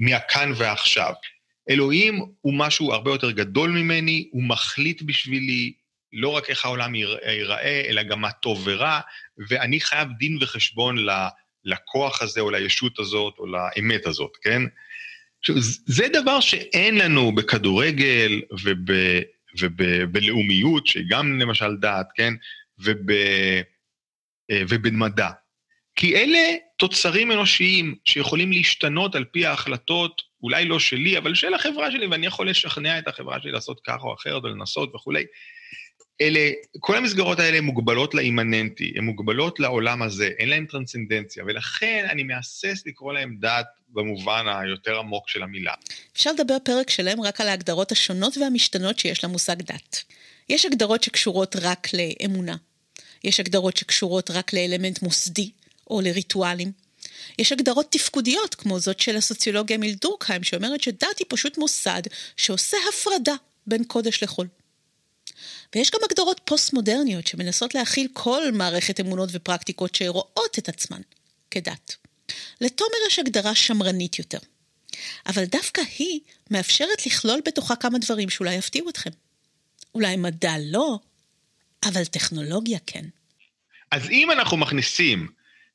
[0.01, 1.13] מהכאן והעכשיו.
[1.71, 5.73] אלוהים הוא משהו הרבה יותר גדול ממני, הוא מחליט בשבילי
[6.13, 9.01] לא רק איך העולם ייראה, אלא גם מה טוב ורע,
[9.49, 11.11] ואני חייב דין וחשבון ל...
[11.65, 14.63] לכוח הזה או לישות הזאת או לאמת הזאת, כן?
[15.41, 15.55] עכשיו,
[15.87, 18.91] זה דבר שאין לנו בכדורגל וב,
[19.61, 22.35] ובלאומיות, שהיא גם למשל דת, כן?
[22.79, 25.31] וב, אה, ובמדע.
[25.97, 31.91] כי אלה תוצרים אנושיים שיכולים להשתנות על פי ההחלטות, אולי לא שלי, אבל של החברה
[31.91, 35.25] שלי, ואני יכול לשכנע את החברה שלי לעשות ככה או אחרת, או לנסות וכולי.
[36.21, 36.51] אלה,
[36.81, 42.23] כל המסגרות האלה הן מוגבלות לאימננטי, הן מוגבלות לעולם הזה, אין להן טרנסצנדנציה, ולכן אני
[42.23, 45.73] מהסס לקרוא להן דת במובן היותר עמוק של המילה.
[46.17, 50.03] אפשר לדבר פרק שלם רק על ההגדרות השונות והמשתנות שיש למושג דת.
[50.49, 52.57] יש הגדרות שקשורות רק לאמונה,
[53.25, 55.51] יש הגדרות שקשורות רק לאלמנט מוסדי
[55.91, 56.73] או לריטואלים.
[57.39, 62.03] יש הגדרות תפקודיות, כמו זאת של הסוציולוגיה אמיל דורקהיים, שאומרת שדת היא פשוט מוסד
[62.37, 63.35] שעושה הפרדה
[63.67, 64.47] בין קודש לחול.
[65.75, 71.01] ויש גם הגדרות פוסט-מודרניות שמנסות להכיל כל מערכת אמונות ופרקטיקות שרואות את עצמן
[71.51, 71.97] כדת.
[72.61, 74.39] לתומר יש הגדרה שמרנית יותר.
[75.27, 79.11] אבל דווקא היא מאפשרת לכלול בתוכה כמה דברים שאולי יפתיעו אתכם.
[79.95, 80.99] אולי מדע לא,
[81.85, 83.05] אבל טכנולוגיה כן.
[83.91, 85.29] אז אם אנחנו מכניסים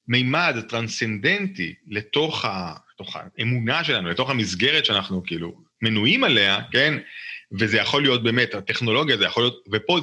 [0.08, 6.94] מימד טרנסצנדנטי לתוך, ה, לתוך האמונה שלנו, לתוך המסגרת שאנחנו כאילו מנויים עליה, כן?
[7.52, 10.00] וזה יכול להיות באמת, הטכנולוגיה, זה יכול להיות, ופה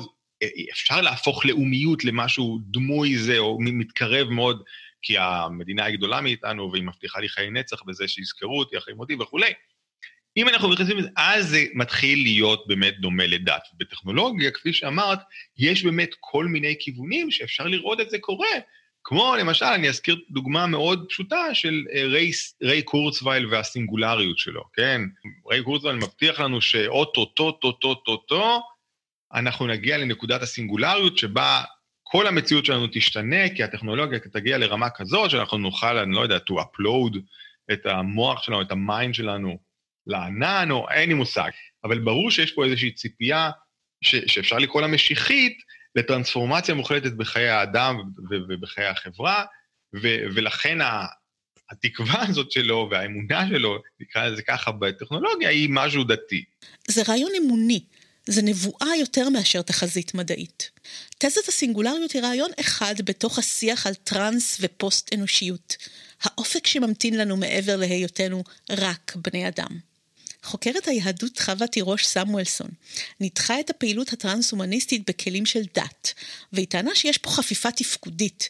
[0.73, 4.63] אפשר להפוך לאומיות למשהו דמוי זה, או מתקרב מאוד,
[5.03, 9.15] כי המדינה היא גדולה מאיתנו, והיא מבטיחה לי חיי נצח בזה שיזכרו אותי אחרי מותי
[9.15, 9.53] וכולי.
[10.37, 13.69] אם אנחנו נכנסים לזה, אז זה מתחיל להיות באמת דומה לדת.
[13.79, 15.19] בטכנולוגיה, כפי שאמרת,
[15.59, 18.49] יש באמת כל מיני כיוונים שאפשר לראות את זה קורה.
[19.05, 22.31] כמו למשל, אני אזכיר דוגמה מאוד פשוטה של אה, ריי,
[22.63, 25.01] ריי קורצווייל והסינגולריות שלו, כן?
[25.51, 28.63] ריי קורצווייל מבטיח לנו שאו-טו-טו-טו-טו-טו,
[29.35, 31.63] אנחנו נגיע לנקודת הסינגולריות שבה
[32.03, 36.53] כל המציאות שלנו תשתנה, כי הטכנולוגיה תגיע לרמה כזאת שאנחנו נוכל, אני לא יודע, to
[36.53, 37.19] upload
[37.73, 39.59] את המוח שלנו, את ה mind שלנו
[40.07, 41.51] לענן, או אין לי מושג.
[41.85, 43.51] אבל ברור שיש פה איזושהי ציפייה
[44.05, 45.59] ש, שאפשר לקרוא לה משיחית,
[45.95, 47.97] לטרנספורמציה מוחלטת בחיי האדם
[48.49, 49.45] ובחיי החברה,
[50.35, 50.79] ולכן
[51.71, 56.45] התקווה הזאת שלו והאמונה שלו, נקרא לזה ככה בטכנולוגיה, היא משהו דתי.
[56.89, 57.85] זה רעיון אמוני,
[58.27, 60.71] זה נבואה יותר מאשר תחזית מדעית.
[61.19, 65.77] תזת הסינגולריות היא רעיון אחד בתוך השיח על טראנס ופוסט אנושיות.
[66.23, 69.94] האופק שממתין לנו מעבר להיותנו רק בני אדם.
[70.45, 72.69] חוקרת היהדות חווה תירוש סמואלסון
[73.21, 76.15] ניתחה את הפעילות הטרנס-הומניסטית בכלים של דת,
[76.53, 78.49] והיא טענה שיש פה חפיפה תפקודית.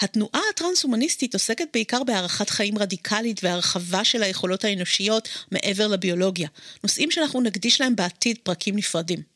[0.00, 6.48] התנועה הטרנס-הומניסטית עוסקת בעיקר בהערכת חיים רדיקלית והרחבה של היכולות האנושיות מעבר לביולוגיה,
[6.84, 9.35] נושאים שאנחנו נקדיש להם בעתיד פרקים נפרדים.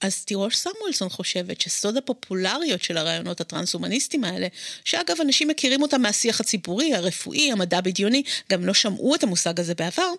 [0.00, 4.46] אז תירוש סמואלסון חושבת שסוד הפופולריות של הרעיונות הטרנס-הומניסטיים האלה,
[4.84, 9.74] שאגב, אנשים מכירים אותם מהשיח הציבורי, הרפואי, המדע בדיוני, גם לא שמעו את המושג הזה
[9.74, 10.12] בעבר,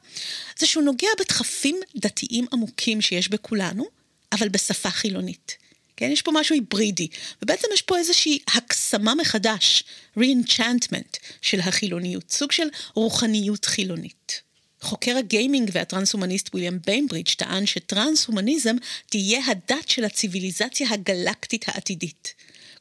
[0.60, 3.86] זה שהוא נוגע בדחפים דתיים עמוקים שיש בכולנו,
[4.32, 5.58] אבל בשפה חילונית.
[5.98, 7.08] כן, יש פה משהו היברידי,
[7.42, 9.84] ובעצם יש פה איזושהי הקסמה מחדש,
[10.20, 14.42] re-enchantment של החילוניות, סוג של רוחניות חילונית.
[14.82, 18.76] חוקר הגיימינג והטרנס-הומניסט ויליאם ביינברידג' טען שטרנס-הומניזם
[19.10, 22.34] תהיה הדת של הציוויליזציה הגלקטית העתידית.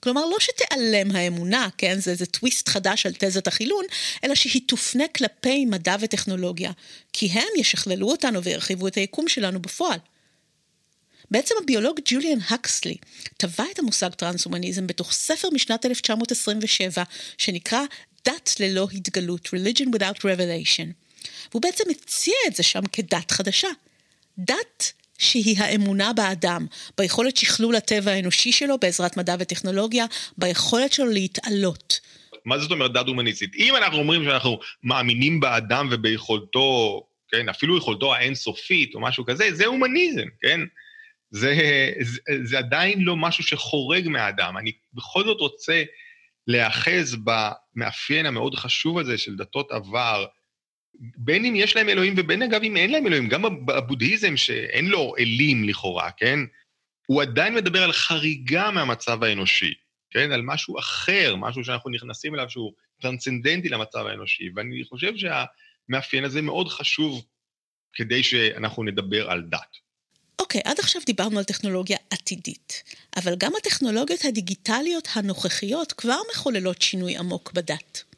[0.02, 3.84] כלומר, לא שתיעלם האמונה, כן, זה איזה טוויסט חדש על תזת החילון,
[4.24, 6.72] אלא שהיא תופנה כלפי מדע וטכנולוגיה,
[7.12, 9.98] כי הם ישכללו אותנו וירחיבו את היקום שלנו בפועל.
[11.30, 12.96] בעצם הביולוג ג'וליאן הקסלי
[13.36, 17.02] טבע את המושג טרנס-הומניזם בתוך ספר משנת 1927,
[17.38, 17.80] שנקרא
[18.24, 20.99] דת ללא התגלות, Religion Without Revelation.
[21.50, 23.68] והוא בעצם הציע את זה שם כדת חדשה.
[24.38, 26.66] דת שהיא האמונה באדם,
[26.98, 30.06] ביכולת שכלול הטבע האנושי שלו בעזרת מדע וטכנולוגיה,
[30.38, 32.00] ביכולת שלו להתעלות.
[32.44, 33.54] מה זאת אומרת דת הומניסטית?
[33.56, 39.66] אם אנחנו אומרים שאנחנו מאמינים באדם וביכולתו, כן, אפילו יכולתו האינסופית או משהו כזה, זה
[39.66, 40.60] הומניזם, כן?
[41.30, 41.54] זה,
[42.00, 44.56] זה, זה עדיין לא משהו שחורג מהאדם.
[44.56, 45.82] אני בכל זאת רוצה
[46.46, 50.26] להיאחז במאפיין המאוד חשוב הזה של דתות עבר,
[51.00, 55.14] בין אם יש להם אלוהים ובין אגב אם אין להם אלוהים, גם הבודהיזם שאין לו
[55.18, 56.38] אלים לכאורה, כן?
[57.06, 59.74] הוא עדיין מדבר על חריגה מהמצב האנושי,
[60.10, 60.32] כן?
[60.32, 66.42] על משהו אחר, משהו שאנחנו נכנסים אליו שהוא טרנסצנדנטי למצב האנושי, ואני חושב שהמאפיין הזה
[66.42, 67.24] מאוד חשוב
[67.92, 69.76] כדי שאנחנו נדבר על דת.
[70.40, 72.82] אוקיי, okay, עד עכשיו דיברנו על טכנולוגיה עתידית,
[73.16, 78.09] אבל גם הטכנולוגיות הדיגיטליות הנוכחיות כבר מחוללות שינוי עמוק בדת.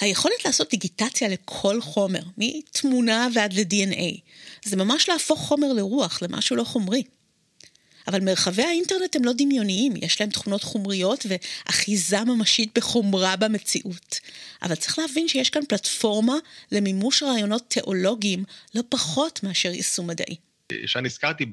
[0.00, 4.20] היכולת לעשות דיגיטציה לכל חומר, מתמונה ועד ל-DNA,
[4.64, 7.02] זה ממש להפוך חומר לרוח, למשהו לא חומרי.
[8.08, 14.20] אבל מרחבי האינטרנט הם לא דמיוניים, יש להם תכונות חומריות ואחיזה ממשית בחומרה במציאות.
[14.62, 16.34] אבל צריך להבין שיש כאן פלטפורמה
[16.72, 20.36] למימוש רעיונות תיאולוגיים לא פחות מאשר יישום מדעי.
[20.86, 21.46] שאני הזכרתי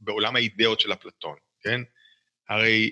[0.00, 1.80] בעולם האידאות של אפלטון, כן?
[2.48, 2.90] הרי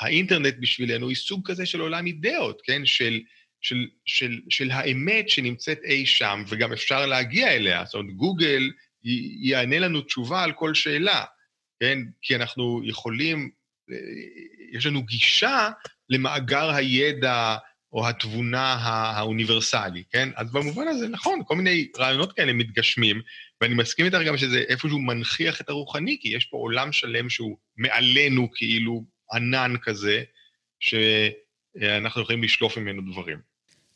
[0.00, 2.86] האינטרנט בשבילנו היא סוג כזה של עולם אידאות, כן?
[2.86, 3.20] של
[3.62, 7.84] של, של, של האמת שנמצאת אי שם, וגם אפשר להגיע אליה.
[7.84, 8.70] זאת אומרת, גוגל
[9.42, 11.24] יענה לנו תשובה על כל שאלה,
[11.80, 11.98] כן?
[12.22, 13.50] כי אנחנו יכולים,
[13.90, 13.96] אה,
[14.72, 15.70] יש לנו גישה
[16.08, 17.56] למאגר הידע
[17.92, 20.28] או התבונה האוניברסלי, כן?
[20.36, 23.22] אז במובן הזה, נכון, כל מיני רעיונות כאלה מתגשמים,
[23.60, 27.56] ואני מסכים איתך גם שזה איפשהו מנכיח את הרוחני, כי יש פה עולם שלם שהוא
[27.76, 30.22] מעלינו, כאילו ענן כזה,
[30.80, 33.51] שאנחנו יכולים לשלוף ממנו דברים.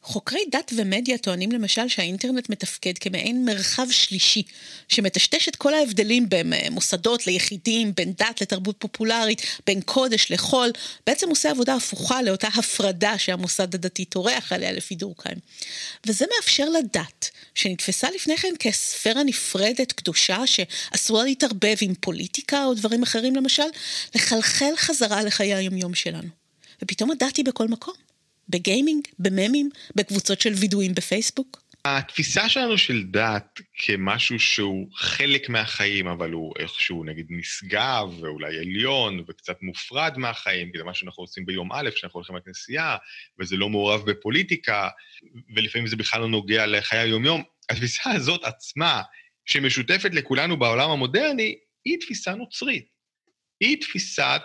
[0.07, 4.43] חוקרי דת ומדיה טוענים למשל שהאינטרנט מתפקד כמעין מרחב שלישי,
[4.89, 10.71] שמטשטש את כל ההבדלים בין אה, מוסדות ליחידים, בין דת לתרבות פופולרית, בין קודש לחול,
[11.07, 15.39] בעצם עושה עבודה הפוכה לאותה הפרדה שהמוסד הדתי טורח עליה לפי דורקהיים.
[16.07, 22.75] וזה מאפשר לדת, שנתפסה לפני כן כספירה נפרדת, קדושה, שאסור לה להתערבב עם פוליטיקה או
[22.75, 23.67] דברים אחרים למשל,
[24.15, 26.29] לחלחל חזרה לחיי היומיום שלנו.
[26.83, 28.06] ופתאום הדת היא בכל מקום.
[28.49, 31.67] בגיימינג, בממים, בקבוצות של וידואים בפייסבוק?
[31.85, 39.25] התפיסה שלנו של דת כמשהו שהוא חלק מהחיים, אבל הוא איכשהו נגיד נשגב, ואולי עליון,
[39.29, 42.97] וקצת מופרד מהחיים, כי זה מה שאנחנו עושים ביום א', כשאנחנו הולכים לכנסייה,
[43.41, 44.89] וזה לא מעורב בפוליטיקה,
[45.57, 47.43] ולפעמים זה בכלל לא נוגע לחיי היום-יום.
[47.71, 49.03] התפיסה הזאת עצמה,
[49.45, 52.87] שמשותפת לכולנו בעולם המודרני, היא תפיסה נוצרית.
[53.61, 54.43] היא תפיסת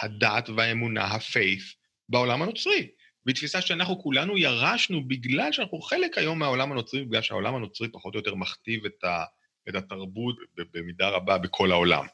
[0.00, 1.74] הדת והאמונה, הפייס,
[2.08, 2.88] בעולם הנוצרי.
[3.26, 8.14] והיא תפיסה שאנחנו כולנו ירשנו בגלל שאנחנו חלק היום מהעולם הנוצרי, בגלל שהעולם הנוצרי פחות
[8.14, 9.24] או יותר מכתיב את, ה,
[9.68, 10.36] את התרבות
[10.74, 12.06] במידה רבה בכל העולם.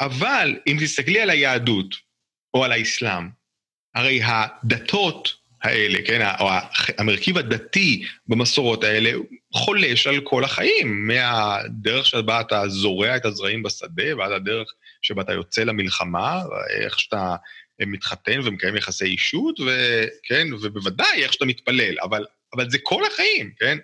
[0.00, 1.94] אבל אם תסתכלי על היהדות
[2.54, 3.28] או על האסלאם,
[3.94, 6.48] הרי הדתות האלה, כן, או
[6.98, 9.10] המרכיב הדתי במסורות האלה
[9.52, 15.32] חולש על כל החיים, מהדרך שבה אתה זורע את הזרעים בשדה ועד הדרך שבה אתה
[15.32, 17.36] יוצא למלחמה, איך שאתה
[17.80, 23.78] מתחתן ומקיים יחסי אישות, וכן, ובוודאי איך שאתה מתפלל, אבל, אבל זה כל החיים, כן?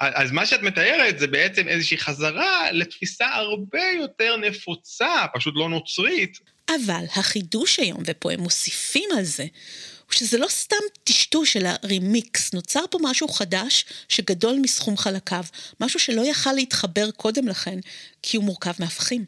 [0.00, 6.38] אז מה שאת מתארת זה בעצם איזושהי חזרה לתפיסה הרבה יותר נפוצה, פשוט לא נוצרית.
[6.68, 12.54] אבל החידוש היום, ופה הם מוסיפים על זה, הוא שזה לא סתם טשטוש, אלא רימיקס.
[12.54, 15.44] נוצר פה משהו חדש שגדול מסכום חלקיו,
[15.80, 17.78] משהו שלא יכל להתחבר קודם לכן,
[18.22, 19.24] כי הוא מורכב מהפכים.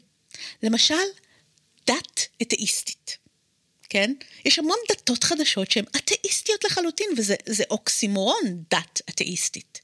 [0.63, 0.95] למשל,
[1.87, 3.22] דת אתאיסטית.
[3.93, 4.13] כן?
[4.45, 9.81] יש המון דתות חדשות שהן אתאיסטיות לחלוטין, וזה אוקסימורון, דת אתאיסטית.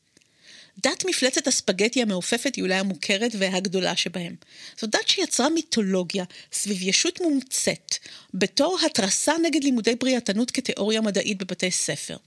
[0.77, 4.35] דת מפלצת הספגטי המעופפת היא אולי המוכרת והגדולה שבהם.
[4.79, 7.95] זו דת שיצרה מיתולוגיה סביב ישות מומצאת,
[8.33, 12.17] בתור התרסה נגד לימודי בריאתנות כתיאוריה מדעית בבתי ספר.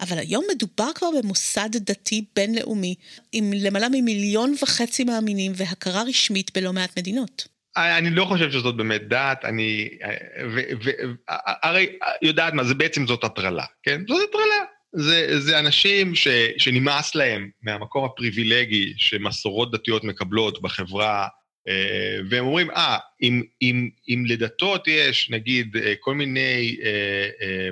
[0.00, 2.94] אבל היום מדובר כבר במוסד דתי בינלאומי,
[3.32, 7.57] עם למעלה ממיליון וחצי מאמינים והכרה רשמית בלא מעט מדינות.
[7.78, 9.88] אני לא חושב שזאת באמת דת, אני...
[11.62, 14.02] הרי, יודעת מה, זה בעצם זאת הטרלה, כן?
[14.08, 14.64] זאת הטרלה.
[14.92, 21.28] זה, זה אנשים ש, שנמאס להם מהמקום הפריבילגי שמסורות דתיות מקבלות בחברה,
[21.68, 27.68] אה, והם אומרים, אה, אם, אם, אם לדתות יש, נגיד, אה, כל מיני אה,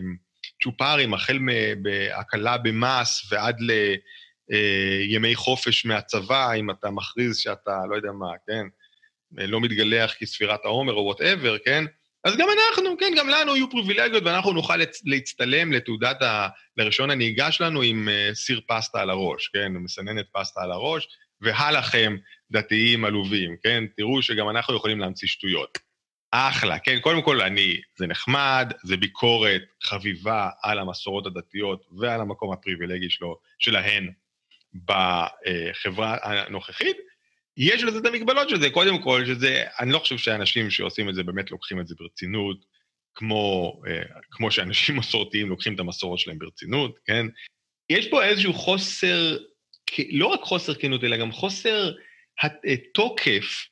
[0.62, 1.38] צ'ופרים, החל
[1.82, 3.56] בהקלה במס ועד
[4.48, 8.66] לימי חופש מהצבא, אם אתה מכריז שאתה, לא יודע מה, כן,
[9.32, 11.84] לא מתגלח בספירת העומר או whatever, כן?
[12.24, 16.48] אז גם אנחנו, כן, גם לנו יהיו פריבילגיות ואנחנו נוכל להצטלם לתעודת ה...
[16.76, 21.08] לרישיון הנהיגה שלנו עם uh, סיר פסטה על הראש, כן, מסננת פסטה על הראש,
[21.40, 22.16] והלכם
[22.50, 23.84] דתיים עלובים, כן?
[23.96, 25.78] תראו שגם אנחנו יכולים להמציא שטויות.
[26.30, 27.00] אחלה, כן?
[27.00, 33.38] קודם כל, אני, זה נחמד, זה ביקורת חביבה על המסורות הדתיות ועל המקום הפריבילגי שלו,
[33.58, 34.10] שלהן
[34.84, 36.96] בחברה הנוכחית,
[37.56, 41.14] יש לזה את המגבלות של זה, קודם כל, שזה, אני לא חושב שאנשים שעושים את
[41.14, 42.64] זה באמת לוקחים את זה ברצינות,
[43.14, 47.26] כמו, אה, כמו שאנשים מסורתיים לוקחים את המסורות שלהם ברצינות, כן?
[47.90, 49.38] יש פה איזשהו חוסר,
[50.10, 51.92] לא רק חוסר כנות, אלא גם חוסר
[52.94, 53.66] תוקף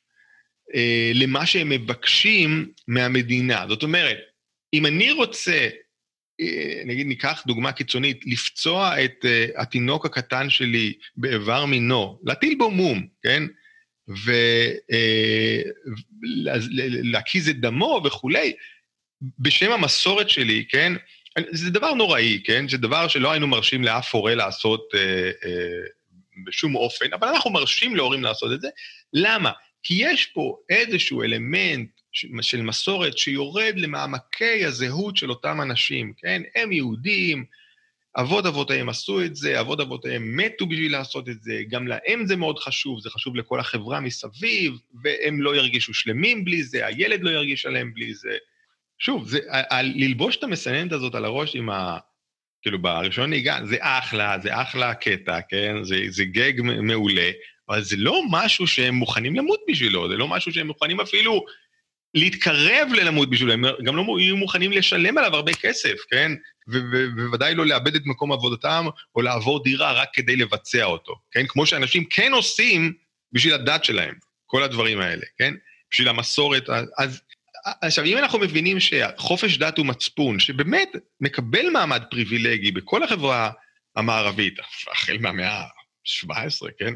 [0.74, 3.66] אה, למה שהם מבקשים מהמדינה.
[3.68, 4.18] זאת אומרת,
[4.74, 5.68] אם אני רוצה,
[6.40, 9.24] אה, נגיד ניקח דוגמה קיצונית, לפצוע את
[9.56, 13.42] התינוק הקטן שלי באיבר מינו, להטיל בו מום, כן?
[17.04, 18.52] ולהקיז את דמו וכולי,
[19.38, 20.92] בשם המסורת שלי, כן?
[21.50, 22.68] זה דבר נוראי, כן?
[22.68, 25.86] זה דבר שלא היינו מרשים לאף הורה לעשות אה, אה,
[26.46, 28.68] בשום אופן, אבל אנחנו מרשים להורים לעשות את זה.
[29.12, 29.50] למה?
[29.82, 31.90] כי יש פה איזשהו אלמנט
[32.42, 36.42] של מסורת שיורד למעמקי הזהות של אותם אנשים, כן?
[36.54, 37.44] הם יהודים,
[38.16, 42.36] אבות אבותיהם עשו את זה, אבות אבותיהם מתו בשביל לעשות את זה, גם להם זה
[42.36, 44.72] מאוד חשוב, זה חשוב לכל החברה מסביב,
[45.02, 48.36] והם לא ירגישו שלמים בלי זה, הילד לא ירגיש שלם בלי זה.
[48.98, 49.38] שוב, זה,
[49.94, 51.98] ללבוש את המסננת הזאת על הראש עם ה...
[52.62, 55.84] כאילו, בראשון נהיגה, זה אחלה, זה אחלה קטע, כן?
[55.84, 57.30] זה, זה גג מעולה,
[57.68, 61.44] אבל זה לא משהו שהם מוכנים למות בשבילו, זה לא משהו שהם מוכנים אפילו
[62.14, 66.32] להתקרב ללמוד בשבילו, הם גם לא יהיו מוכנים לשלם עליו הרבה כסף, כן?
[66.68, 71.46] ובוודאי לא לאבד את מקום עבודתם, או לעבור דירה רק כדי לבצע אותו, כן?
[71.46, 72.92] כמו שאנשים כן עושים
[73.32, 74.14] בשביל הדת שלהם,
[74.46, 75.54] כל הדברים האלה, כן?
[75.90, 76.68] בשביל המסורת.
[76.98, 77.20] אז
[77.64, 80.88] עכשיו, אם אנחנו מבינים שחופש דת הוא מצפון, שבאמת
[81.20, 83.50] מקבל מעמד פריבילגי בכל החברה
[83.96, 84.54] המערבית,
[84.92, 86.94] החל מהמאה ה-17, כן?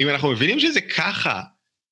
[0.00, 1.42] אם אנחנו מבינים שזה ככה,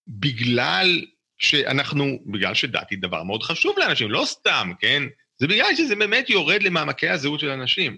[0.08, 1.04] בגלל
[1.44, 5.02] שאנחנו, בגלל שדת היא דבר מאוד חשוב לאנשים, לא סתם, כן?
[5.38, 7.96] זה בגלל שזה באמת יורד למעמקי הזהות של אנשים.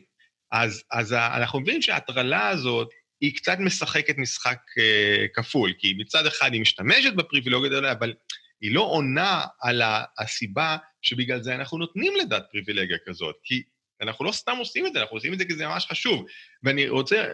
[0.53, 2.89] אז, אז אנחנו מבינים שההטרלה הזאת,
[3.21, 8.13] היא קצת משחקת משחק אה, כפול, כי מצד אחד היא משתמשת בפריבילוגיות האלה, אבל
[8.61, 9.83] היא לא עונה על
[10.19, 13.63] הסיבה שבגלל זה אנחנו נותנים לדת פריבילגיה כזאת, כי
[14.03, 16.27] אנחנו לא סתם עושים את זה, אנחנו עושים את זה כי זה ממש חשוב.
[16.63, 17.25] ואני רוצה,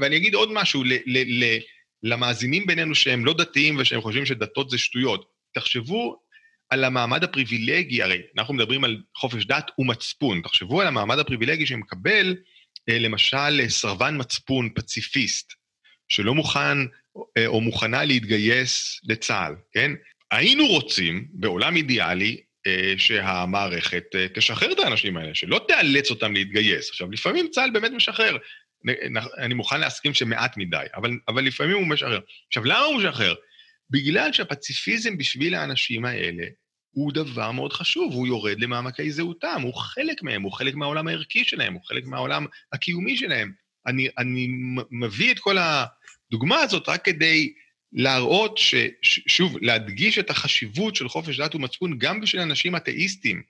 [0.00, 1.58] ואני אגיד עוד משהו ל, ל, ל,
[2.02, 5.39] למאזינים בינינו שהם לא דתיים ושהם חושבים שדתות זה שטויות.
[5.54, 6.16] תחשבו
[6.70, 12.36] על המעמד הפריבילגי, הרי אנחנו מדברים על חופש דת ומצפון, תחשבו על המעמד הפריבילגי שמקבל
[12.88, 15.52] אה, למשל סרבן מצפון פציפיסט,
[16.08, 16.78] שלא מוכן
[17.36, 19.92] אה, או מוכנה להתגייס לצה"ל, כן?
[20.30, 26.90] היינו רוצים, בעולם אידיאלי, אה, שהמערכת תשחרר את האנשים האלה, שלא תאלץ אותם להתגייס.
[26.90, 28.36] עכשיו, לפעמים צה"ל באמת משחרר.
[29.38, 32.20] אני מוכן להסכים שמעט מדי, אבל, אבל לפעמים הוא משחרר.
[32.48, 33.34] עכשיו, למה הוא משחרר?
[33.90, 36.44] בגלל שהפציפיזם בשביל האנשים האלה
[36.90, 41.44] הוא דבר מאוד חשוב, הוא יורד למעמקי זהותם, הוא חלק מהם, הוא חלק מהעולם הערכי
[41.44, 43.52] שלהם, הוא חלק מהעולם הקיומי שלהם.
[43.86, 44.48] אני, אני
[44.90, 47.52] מביא את כל הדוגמה הזאת רק כדי
[47.92, 53.42] להראות, ש, ש, שוב, להדגיש את החשיבות של חופש דת ומצפון גם בשביל אנשים אתאיסטים.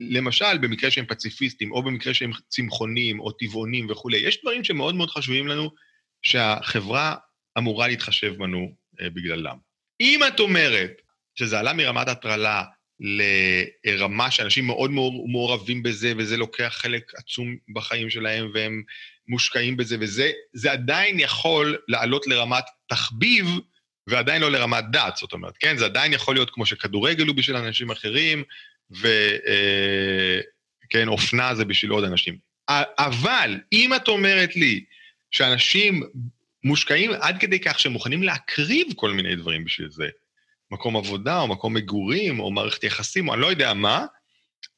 [0.00, 4.18] למשל, במקרה שהם פציפיסטים, או במקרה שהם צמחונים, או טבעונים וכולי.
[4.18, 5.70] יש דברים שמאוד מאוד חשובים לנו,
[6.22, 7.14] שהחברה
[7.58, 9.69] אמורה להתחשב בנו אה, בגללם.
[10.00, 11.02] אם את אומרת
[11.34, 12.64] שזה עלה מרמת הטרלה
[13.84, 14.90] לרמה שאנשים מאוד
[15.26, 18.82] מעורבים בזה, וזה לוקח חלק עצום בחיים שלהם, והם
[19.28, 23.46] מושקעים בזה, וזה עדיין יכול לעלות לרמת תחביב,
[24.06, 25.76] ועדיין לא לרמת דת, זאת אומרת, כן?
[25.76, 28.42] זה עדיין יכול להיות כמו שכדורגל הוא בשביל אנשים אחרים,
[28.90, 29.08] וכן,
[30.94, 32.38] אה, אופנה זה בשביל עוד אנשים.
[32.98, 34.84] אבל אם את אומרת לי
[35.30, 36.02] שאנשים
[36.64, 40.08] מושקעים עד כדי כך שהם מוכנים להקריב כל מיני דברים בשביל זה,
[40.70, 44.06] מקום עבודה, או מקום מגורים, או מערכת יחסים, או אני לא יודע מה,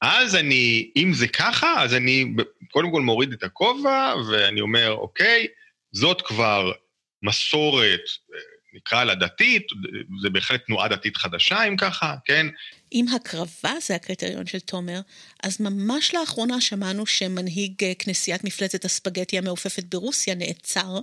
[0.01, 2.35] אז אני, אם זה ככה, אז אני
[2.71, 5.47] קודם כל מוריד את הכובע, ואני אומר, אוקיי,
[5.93, 6.73] זאת כבר
[7.23, 8.01] מסורת,
[8.75, 9.67] נקרא לה דתית,
[10.23, 12.47] זה בהחלט תנועה דתית חדשה, אם ככה, כן?
[12.93, 15.01] אם הקרבה זה הקריטריון של תומר,
[15.43, 20.99] אז ממש לאחרונה שמענו שמנהיג אה, כנסיית מפלצת הספגטי המעופפת ברוסיה נעצר,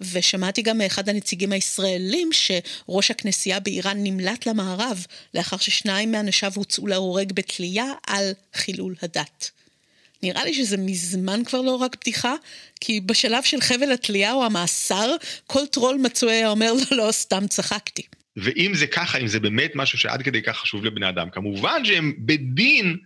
[0.00, 7.32] ושמעתי גם מאחד הנציגים הישראלים שראש הכנסייה באיראן נמלט למערב, לאחר ששניים מאנשיו הוצאו להורג
[7.32, 9.50] בתלייה על חילול הדת.
[10.22, 12.34] נראה לי שזה מזמן כבר לא רק בדיחה,
[12.80, 15.16] כי בשלב של חבל התלייה או המאסר,
[15.46, 18.02] כל טרול מצוי היה אומר לו, לא, לא, סתם צחקתי.
[18.36, 22.12] ואם זה ככה, אם זה באמת משהו שעד כדי כך חשוב לבני אדם, כמובן שהם
[22.18, 22.96] בדין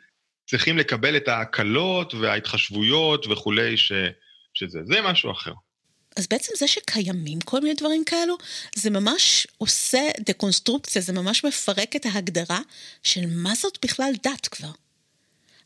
[0.51, 3.93] צריכים לקבל את ההקלות וההתחשבויות וכולי, ש,
[4.55, 5.53] שזה, זה משהו אחר.
[6.21, 8.37] אז בעצם זה שקיימים כל מיני דברים כאלו,
[8.75, 12.61] זה ממש עושה דקונסטרוקציה, זה ממש מפרק את ההגדרה
[13.03, 14.71] של מה זאת בכלל דת כבר.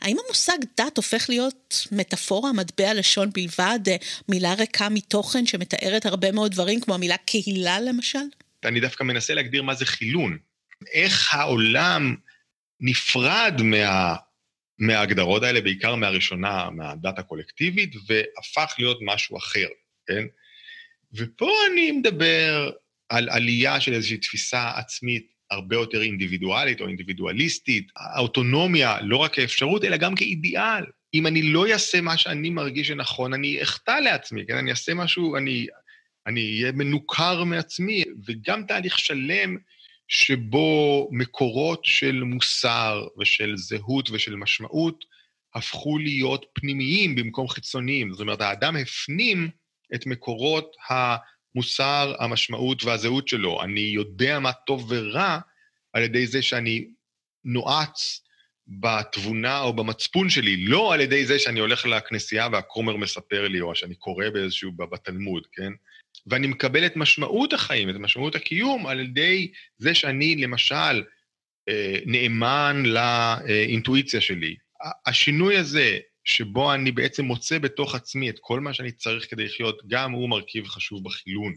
[0.00, 3.80] האם המושג דת הופך להיות מטאפורה, מטבע לשון בלבד,
[4.28, 8.24] מילה ריקה מתוכן שמתארת הרבה מאוד דברים, כמו המילה קהילה למשל?
[8.64, 10.38] אני דווקא מנסה להגדיר מה זה חילון.
[10.92, 12.16] איך העולם
[12.80, 14.14] נפרד מה,
[14.78, 19.68] מההגדרות האלה, בעיקר מהראשונה, מהדת הקולקטיבית, והפך להיות משהו אחר,
[20.06, 20.24] כן?
[21.16, 22.70] ופה אני מדבר
[23.08, 29.84] על עלייה של איזושהי תפיסה עצמית הרבה יותר אינדיבידואלית או אינדיבידואליסטית, האוטונומיה לא רק כאפשרות,
[29.84, 30.84] אלא גם כאידיאל.
[31.14, 34.56] אם אני לא אעשה מה שאני מרגיש שנכון, אני אחטא לעצמי, כן?
[34.56, 35.66] אני אעשה משהו, אני
[36.26, 39.56] אני אהיה מנוכר מעצמי, וגם תהליך שלם
[40.08, 45.04] שבו מקורות של מוסר ושל זהות ושל משמעות
[45.54, 48.12] הפכו להיות פנימיים במקום חיצוניים.
[48.12, 49.48] זאת אומרת, האדם הפנים
[49.94, 53.62] את מקורות המוסר, המשמעות והזהות שלו.
[53.62, 55.38] אני יודע מה טוב ורע
[55.92, 56.86] על ידי זה שאני
[57.44, 58.20] נועץ
[58.68, 63.74] בתבונה או במצפון שלי, לא על ידי זה שאני הולך לכנסייה והכומר מספר לי, או
[63.74, 65.72] שאני קורא באיזשהו, בתלמוד, כן?
[66.26, 71.04] ואני מקבל את משמעות החיים, את משמעות הקיום, על ידי זה שאני, למשל,
[71.68, 74.56] אה, נאמן לאינטואיציה שלי.
[75.06, 79.82] השינוי הזה, שבו אני בעצם מוצא בתוך עצמי את כל מה שאני צריך כדי לחיות,
[79.86, 81.54] גם הוא מרכיב חשוב בחילון.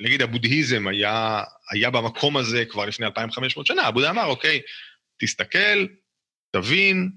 [0.00, 4.60] נגיד הבודהיזם היה, היה במקום הזה כבר לפני 2,500 שנה, הבודה אמר, אוקיי,
[5.18, 5.86] תסתכל,
[6.50, 7.10] תבין,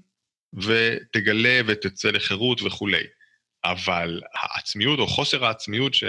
[0.54, 3.02] ותגלה ותצא לחירות וכולי.
[3.64, 6.04] אבל העצמיות או חוסר העצמיות ש,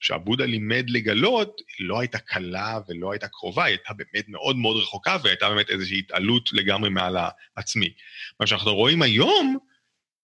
[0.00, 5.16] שעבודה לימד לגלות, לא הייתה קלה ולא הייתה קרובה, היא הייתה באמת מאוד מאוד רחוקה
[5.24, 7.16] והייתה באמת איזושהי התעלות לגמרי מעל
[7.56, 7.92] העצמי.
[8.40, 9.58] מה שאנחנו רואים היום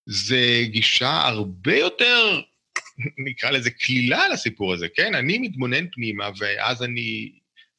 [0.06, 2.40] זה גישה הרבה יותר,
[3.26, 5.14] נקרא לזה קלילה לסיפור הזה, כן?
[5.14, 7.32] אני מתבונן פנימה ואז אני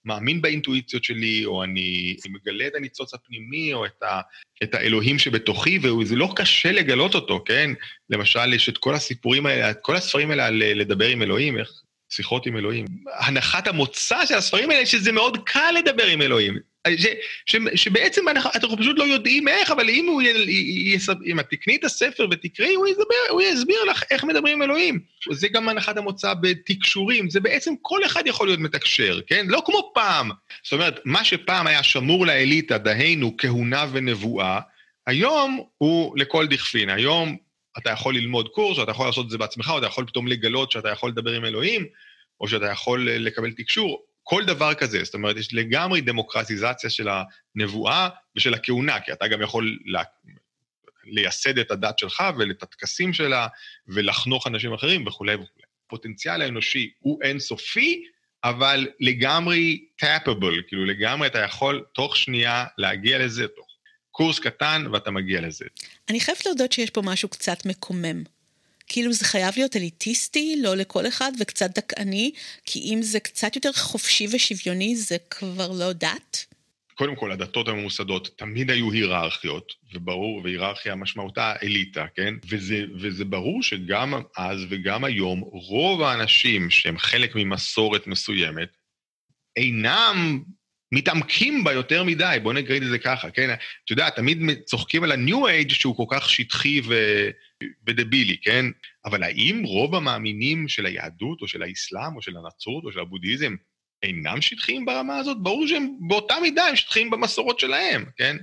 [0.05, 4.21] מאמין באינטואיציות שלי, או אני מגלה את הניצוץ הפנימי, או את, ה,
[4.63, 7.71] את האלוהים שבתוכי, וזה לא קשה לגלות אותו, כן?
[8.09, 11.69] למשל, יש את כל הסיפורים האלה, את כל הספרים האלה על לדבר עם אלוהים, איך
[12.09, 12.85] שיחות עם אלוהים.
[13.19, 16.74] הנחת המוצא של הספרים האלה, שזה מאוד קל לדבר עם אלוהים.
[16.97, 17.05] ש,
[17.45, 21.39] ש, שבעצם אנחנו, אנחנו פשוט לא יודעים איך, אבל אם, הוא י, י, י, אם
[21.39, 22.87] את תקני את הספר ותקראי, הוא,
[23.29, 24.99] הוא יסביר לך איך מדברים עם אלוהים.
[25.31, 29.45] זה גם הנחת המוצא בתקשורים, זה בעצם כל אחד יכול להיות מתקשר, כן?
[29.49, 30.31] לא כמו פעם.
[30.63, 34.59] זאת אומרת, מה שפעם היה שמור לאליטה, דהיינו כהונה ונבואה,
[35.07, 36.89] היום הוא לכל דכפין.
[36.89, 37.37] היום
[37.77, 40.27] אתה יכול ללמוד קורס, או אתה יכול לעשות את זה בעצמך, או אתה יכול פתאום
[40.27, 41.85] לגלות שאתה יכול לדבר עם אלוהים,
[42.41, 44.03] או שאתה יכול לקבל תקשור.
[44.27, 47.07] כל דבר כזה, זאת אומרת, יש לגמרי דמוקרטיזציה של
[47.55, 50.03] הנבואה ושל הכהונה, כי אתה גם יכול לה...
[51.05, 53.47] לייסד את הדת שלך ואת הטקסים שלה
[53.87, 55.65] ולחנוך אנשים אחרים וכולי וכולי.
[55.85, 58.03] הפוטנציאל האנושי הוא אינסופי,
[58.43, 63.67] אבל לגמרי טאפבל, כאילו לגמרי אתה יכול תוך שנייה להגיע לזה, תוך
[64.11, 65.65] קורס קטן ואתה מגיע לזה.
[66.09, 68.23] אני חייבת להודות שיש פה משהו קצת מקומם.
[68.87, 72.31] כאילו זה חייב להיות אליטיסטי, לא לכל אחד, וקצת דכאני,
[72.65, 76.45] כי אם זה קצת יותר חופשי ושוויוני, זה כבר לא דת.
[76.95, 82.33] קודם כל, הדתות הממוסדות תמיד היו היררכיות, וברור, והיררכיה משמעותה אליטה, כן?
[82.49, 88.69] וזה, וזה ברור שגם אז וגם היום, רוב האנשים שהם חלק ממסורת מסוימת,
[89.55, 90.43] אינם
[90.91, 93.49] מתעמקים בה יותר מדי, בואו נגיד את זה ככה, כן?
[93.85, 96.95] אתה יודע, תמיד צוחקים על ה-new age שהוא כל כך שטחי ו...
[97.87, 98.65] ודבילי, כן?
[99.05, 103.55] אבל האם רוב המאמינים של היהדות, או של האסלאם, או של הנצרות, או של הבודהיזם,
[104.03, 105.43] אינם שטחיים ברמה הזאת?
[105.43, 108.37] ברור שהם באותה מידה הם שטחיים במסורות שלהם, כן?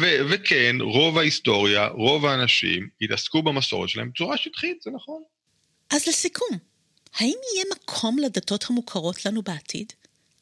[0.00, 5.22] ו- וכן, רוב ההיסטוריה, רוב האנשים התעסקו במסורת שלהם בצורה שטחית, זה נכון.
[5.90, 6.58] אז לסיכום,
[7.14, 9.92] האם יהיה מקום לדתות המוכרות לנו בעתיד?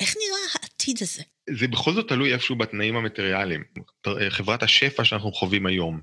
[0.01, 1.23] איך נראה העתיד הזה?
[1.51, 3.65] זה בכל זאת תלוי איפשהו בתנאים המטריאליים.
[4.29, 6.01] חברת השפע שאנחנו חווים היום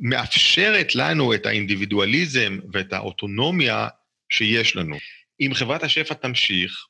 [0.00, 3.88] מאפשרת לנו את האינדיבידואליזם ואת האוטונומיה
[4.30, 4.96] שיש לנו.
[5.40, 6.86] אם חברת השפע תמשיך,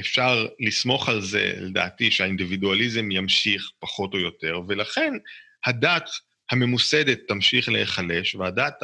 [0.00, 5.12] אפשר לסמוך על זה, לדעתי, שהאינדיבידואליזם ימשיך פחות או יותר, ולכן
[5.66, 6.10] הדת
[6.50, 8.82] הממוסדת תמשיך להיחלש, והדת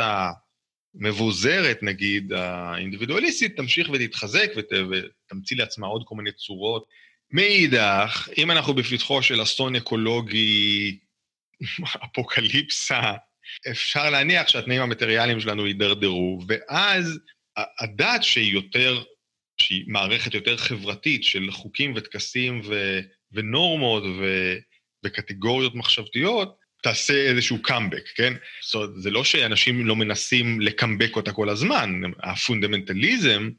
[0.94, 6.86] המבוזרת, נגיד, האינדיבידואליסטית, תמשיך ותתחזק ות, ותמציא לעצמה עוד כל מיני צורות.
[7.30, 10.98] מאידך, אם אנחנו בפתחו של אסון אקולוגי,
[12.04, 13.12] אפוקליפסה,
[13.70, 17.18] אפשר להניח שהתנאים המטריאליים שלנו יידרדרו, ואז
[17.56, 19.02] הדת שהיא יותר
[19.60, 23.00] שהיא מערכת יותר חברתית של חוקים וטקסים ו,
[23.32, 24.54] ונורמות ו,
[25.04, 28.32] וקטגוריות מחשבתיות, תעשה איזשהו קאמבק, כן?
[28.62, 33.50] זאת אומרת, זה לא שאנשים לא מנסים לקאמבק אותה כל הזמן, הפונדמנטליזם,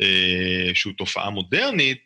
[0.00, 1.98] אה, שהוא תופעה מודרנית,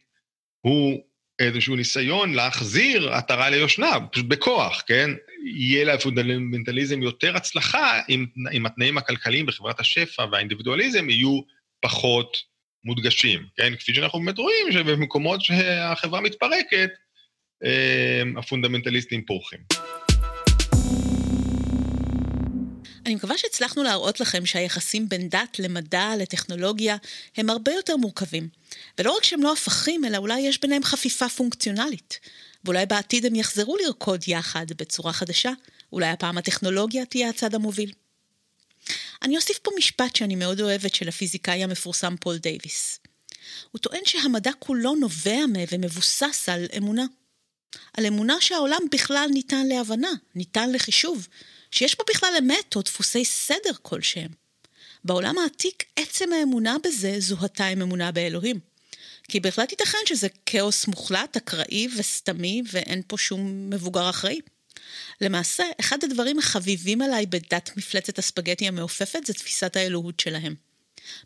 [0.61, 1.06] הוא
[1.39, 5.11] איזשהו ניסיון להחזיר עטרה ליושנה, פשוט בכוח, כן?
[5.45, 11.41] יהיה לפונדמנטליזם יותר הצלחה אם, אם התנאים הכלכליים בחברת השפע והאינדיבידואליזם יהיו
[11.81, 12.37] פחות
[12.85, 13.77] מודגשים, כן?
[13.77, 16.91] כפי שאנחנו באמת רואים שבמקומות שהחברה מתפרקת,
[17.65, 19.61] אה, הפונדמנטליסטים פורחים.
[23.07, 26.97] אני מקווה שהצלחנו להראות לכם שהיחסים בין דת למדע, לטכנולוגיה,
[27.37, 28.49] הם הרבה יותר מורכבים.
[28.99, 32.21] ולא רק שהם לא הפכים, אלא אולי יש ביניהם חפיפה פונקציונלית.
[32.65, 35.53] ואולי בעתיד הם יחזרו לרקוד יחד בצורה חדשה.
[35.93, 37.93] אולי הפעם הטכנולוגיה תהיה הצד המוביל.
[39.23, 43.01] אני אוסיף פה משפט שאני מאוד אוהב את של הפיזיקאי המפורסם פול דייוויס.
[43.73, 45.39] הוא טוען שהמדע כולו נובע
[45.73, 47.05] ומבוסס על אמונה.
[47.95, 51.29] על אמונה שהעולם בכלל ניתן להבנה, ניתן לחישוב,
[51.71, 54.31] שיש בו בכלל אמת או דפוסי סדר כלשהם.
[55.05, 58.61] בעולם העתיק עצם האמונה בזה זוהתה עם אמונה באלוהים.
[59.29, 64.41] כי בהחלט ייתכן שזה כאוס מוחלט, אקראי וסתמי, ואין פה שום מבוגר אחראי.
[65.21, 70.55] למעשה, אחד הדברים החביבים עליי בדת מפלצת הספגטי המעופפת זה תפיסת האלוהות שלהם.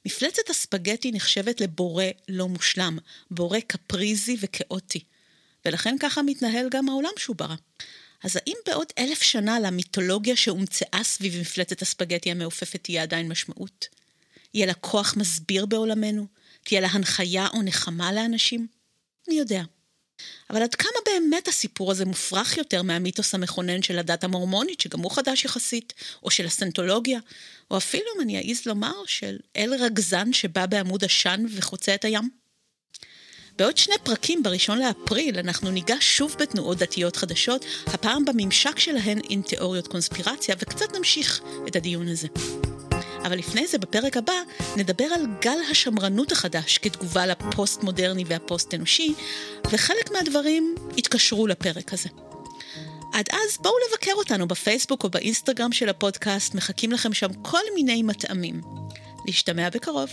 [0.07, 2.99] מפלצת הספגטי נחשבת לבורא לא מושלם,
[3.30, 5.05] בורא קפריזי וכאוטי.
[5.64, 7.55] ולכן ככה מתנהל גם העולם שהוא ברא.
[8.24, 13.88] אז האם בעוד אלף שנה למיתולוגיה שהומצאה סביב מפלצת הספגטי המעופפת תהיה עדיין משמעות?
[14.54, 16.26] יהיה לה כוח מסביר בעולמנו?
[16.64, 18.66] תהיה לה הנחיה או נחמה לאנשים?
[19.28, 19.62] מי יודע.
[20.50, 25.10] אבל עד כמה באמת הסיפור הזה מופרך יותר מהמיתוס המכונן של הדת המורמונית, שגם הוא
[25.10, 25.92] חדש יחסית,
[26.22, 27.18] או של הסנטולוגיה,
[27.70, 32.39] או אפילו, אם אני אעז לומר, של אל רגזן שבא בעמוד עשן וחוצה את הים?
[33.61, 39.42] בעוד שני פרקים בראשון לאפריל אנחנו ניגש שוב בתנועות דתיות חדשות, הפעם בממשק שלהן עם
[39.42, 42.28] תיאוריות קונספירציה, וקצת נמשיך את הדיון הזה.
[43.24, 44.32] אבל לפני זה, בפרק הבא,
[44.76, 49.14] נדבר על גל השמרנות החדש כתגובה לפוסט-מודרני והפוסט-אנושי,
[49.70, 52.08] וחלק מהדברים יתקשרו לפרק הזה.
[53.12, 58.02] עד אז בואו לבקר אותנו בפייסבוק או באינסטגרם של הפודקאסט, מחכים לכם שם כל מיני
[58.02, 58.61] מטעמים.
[59.26, 60.11] להשתמע בקרוב.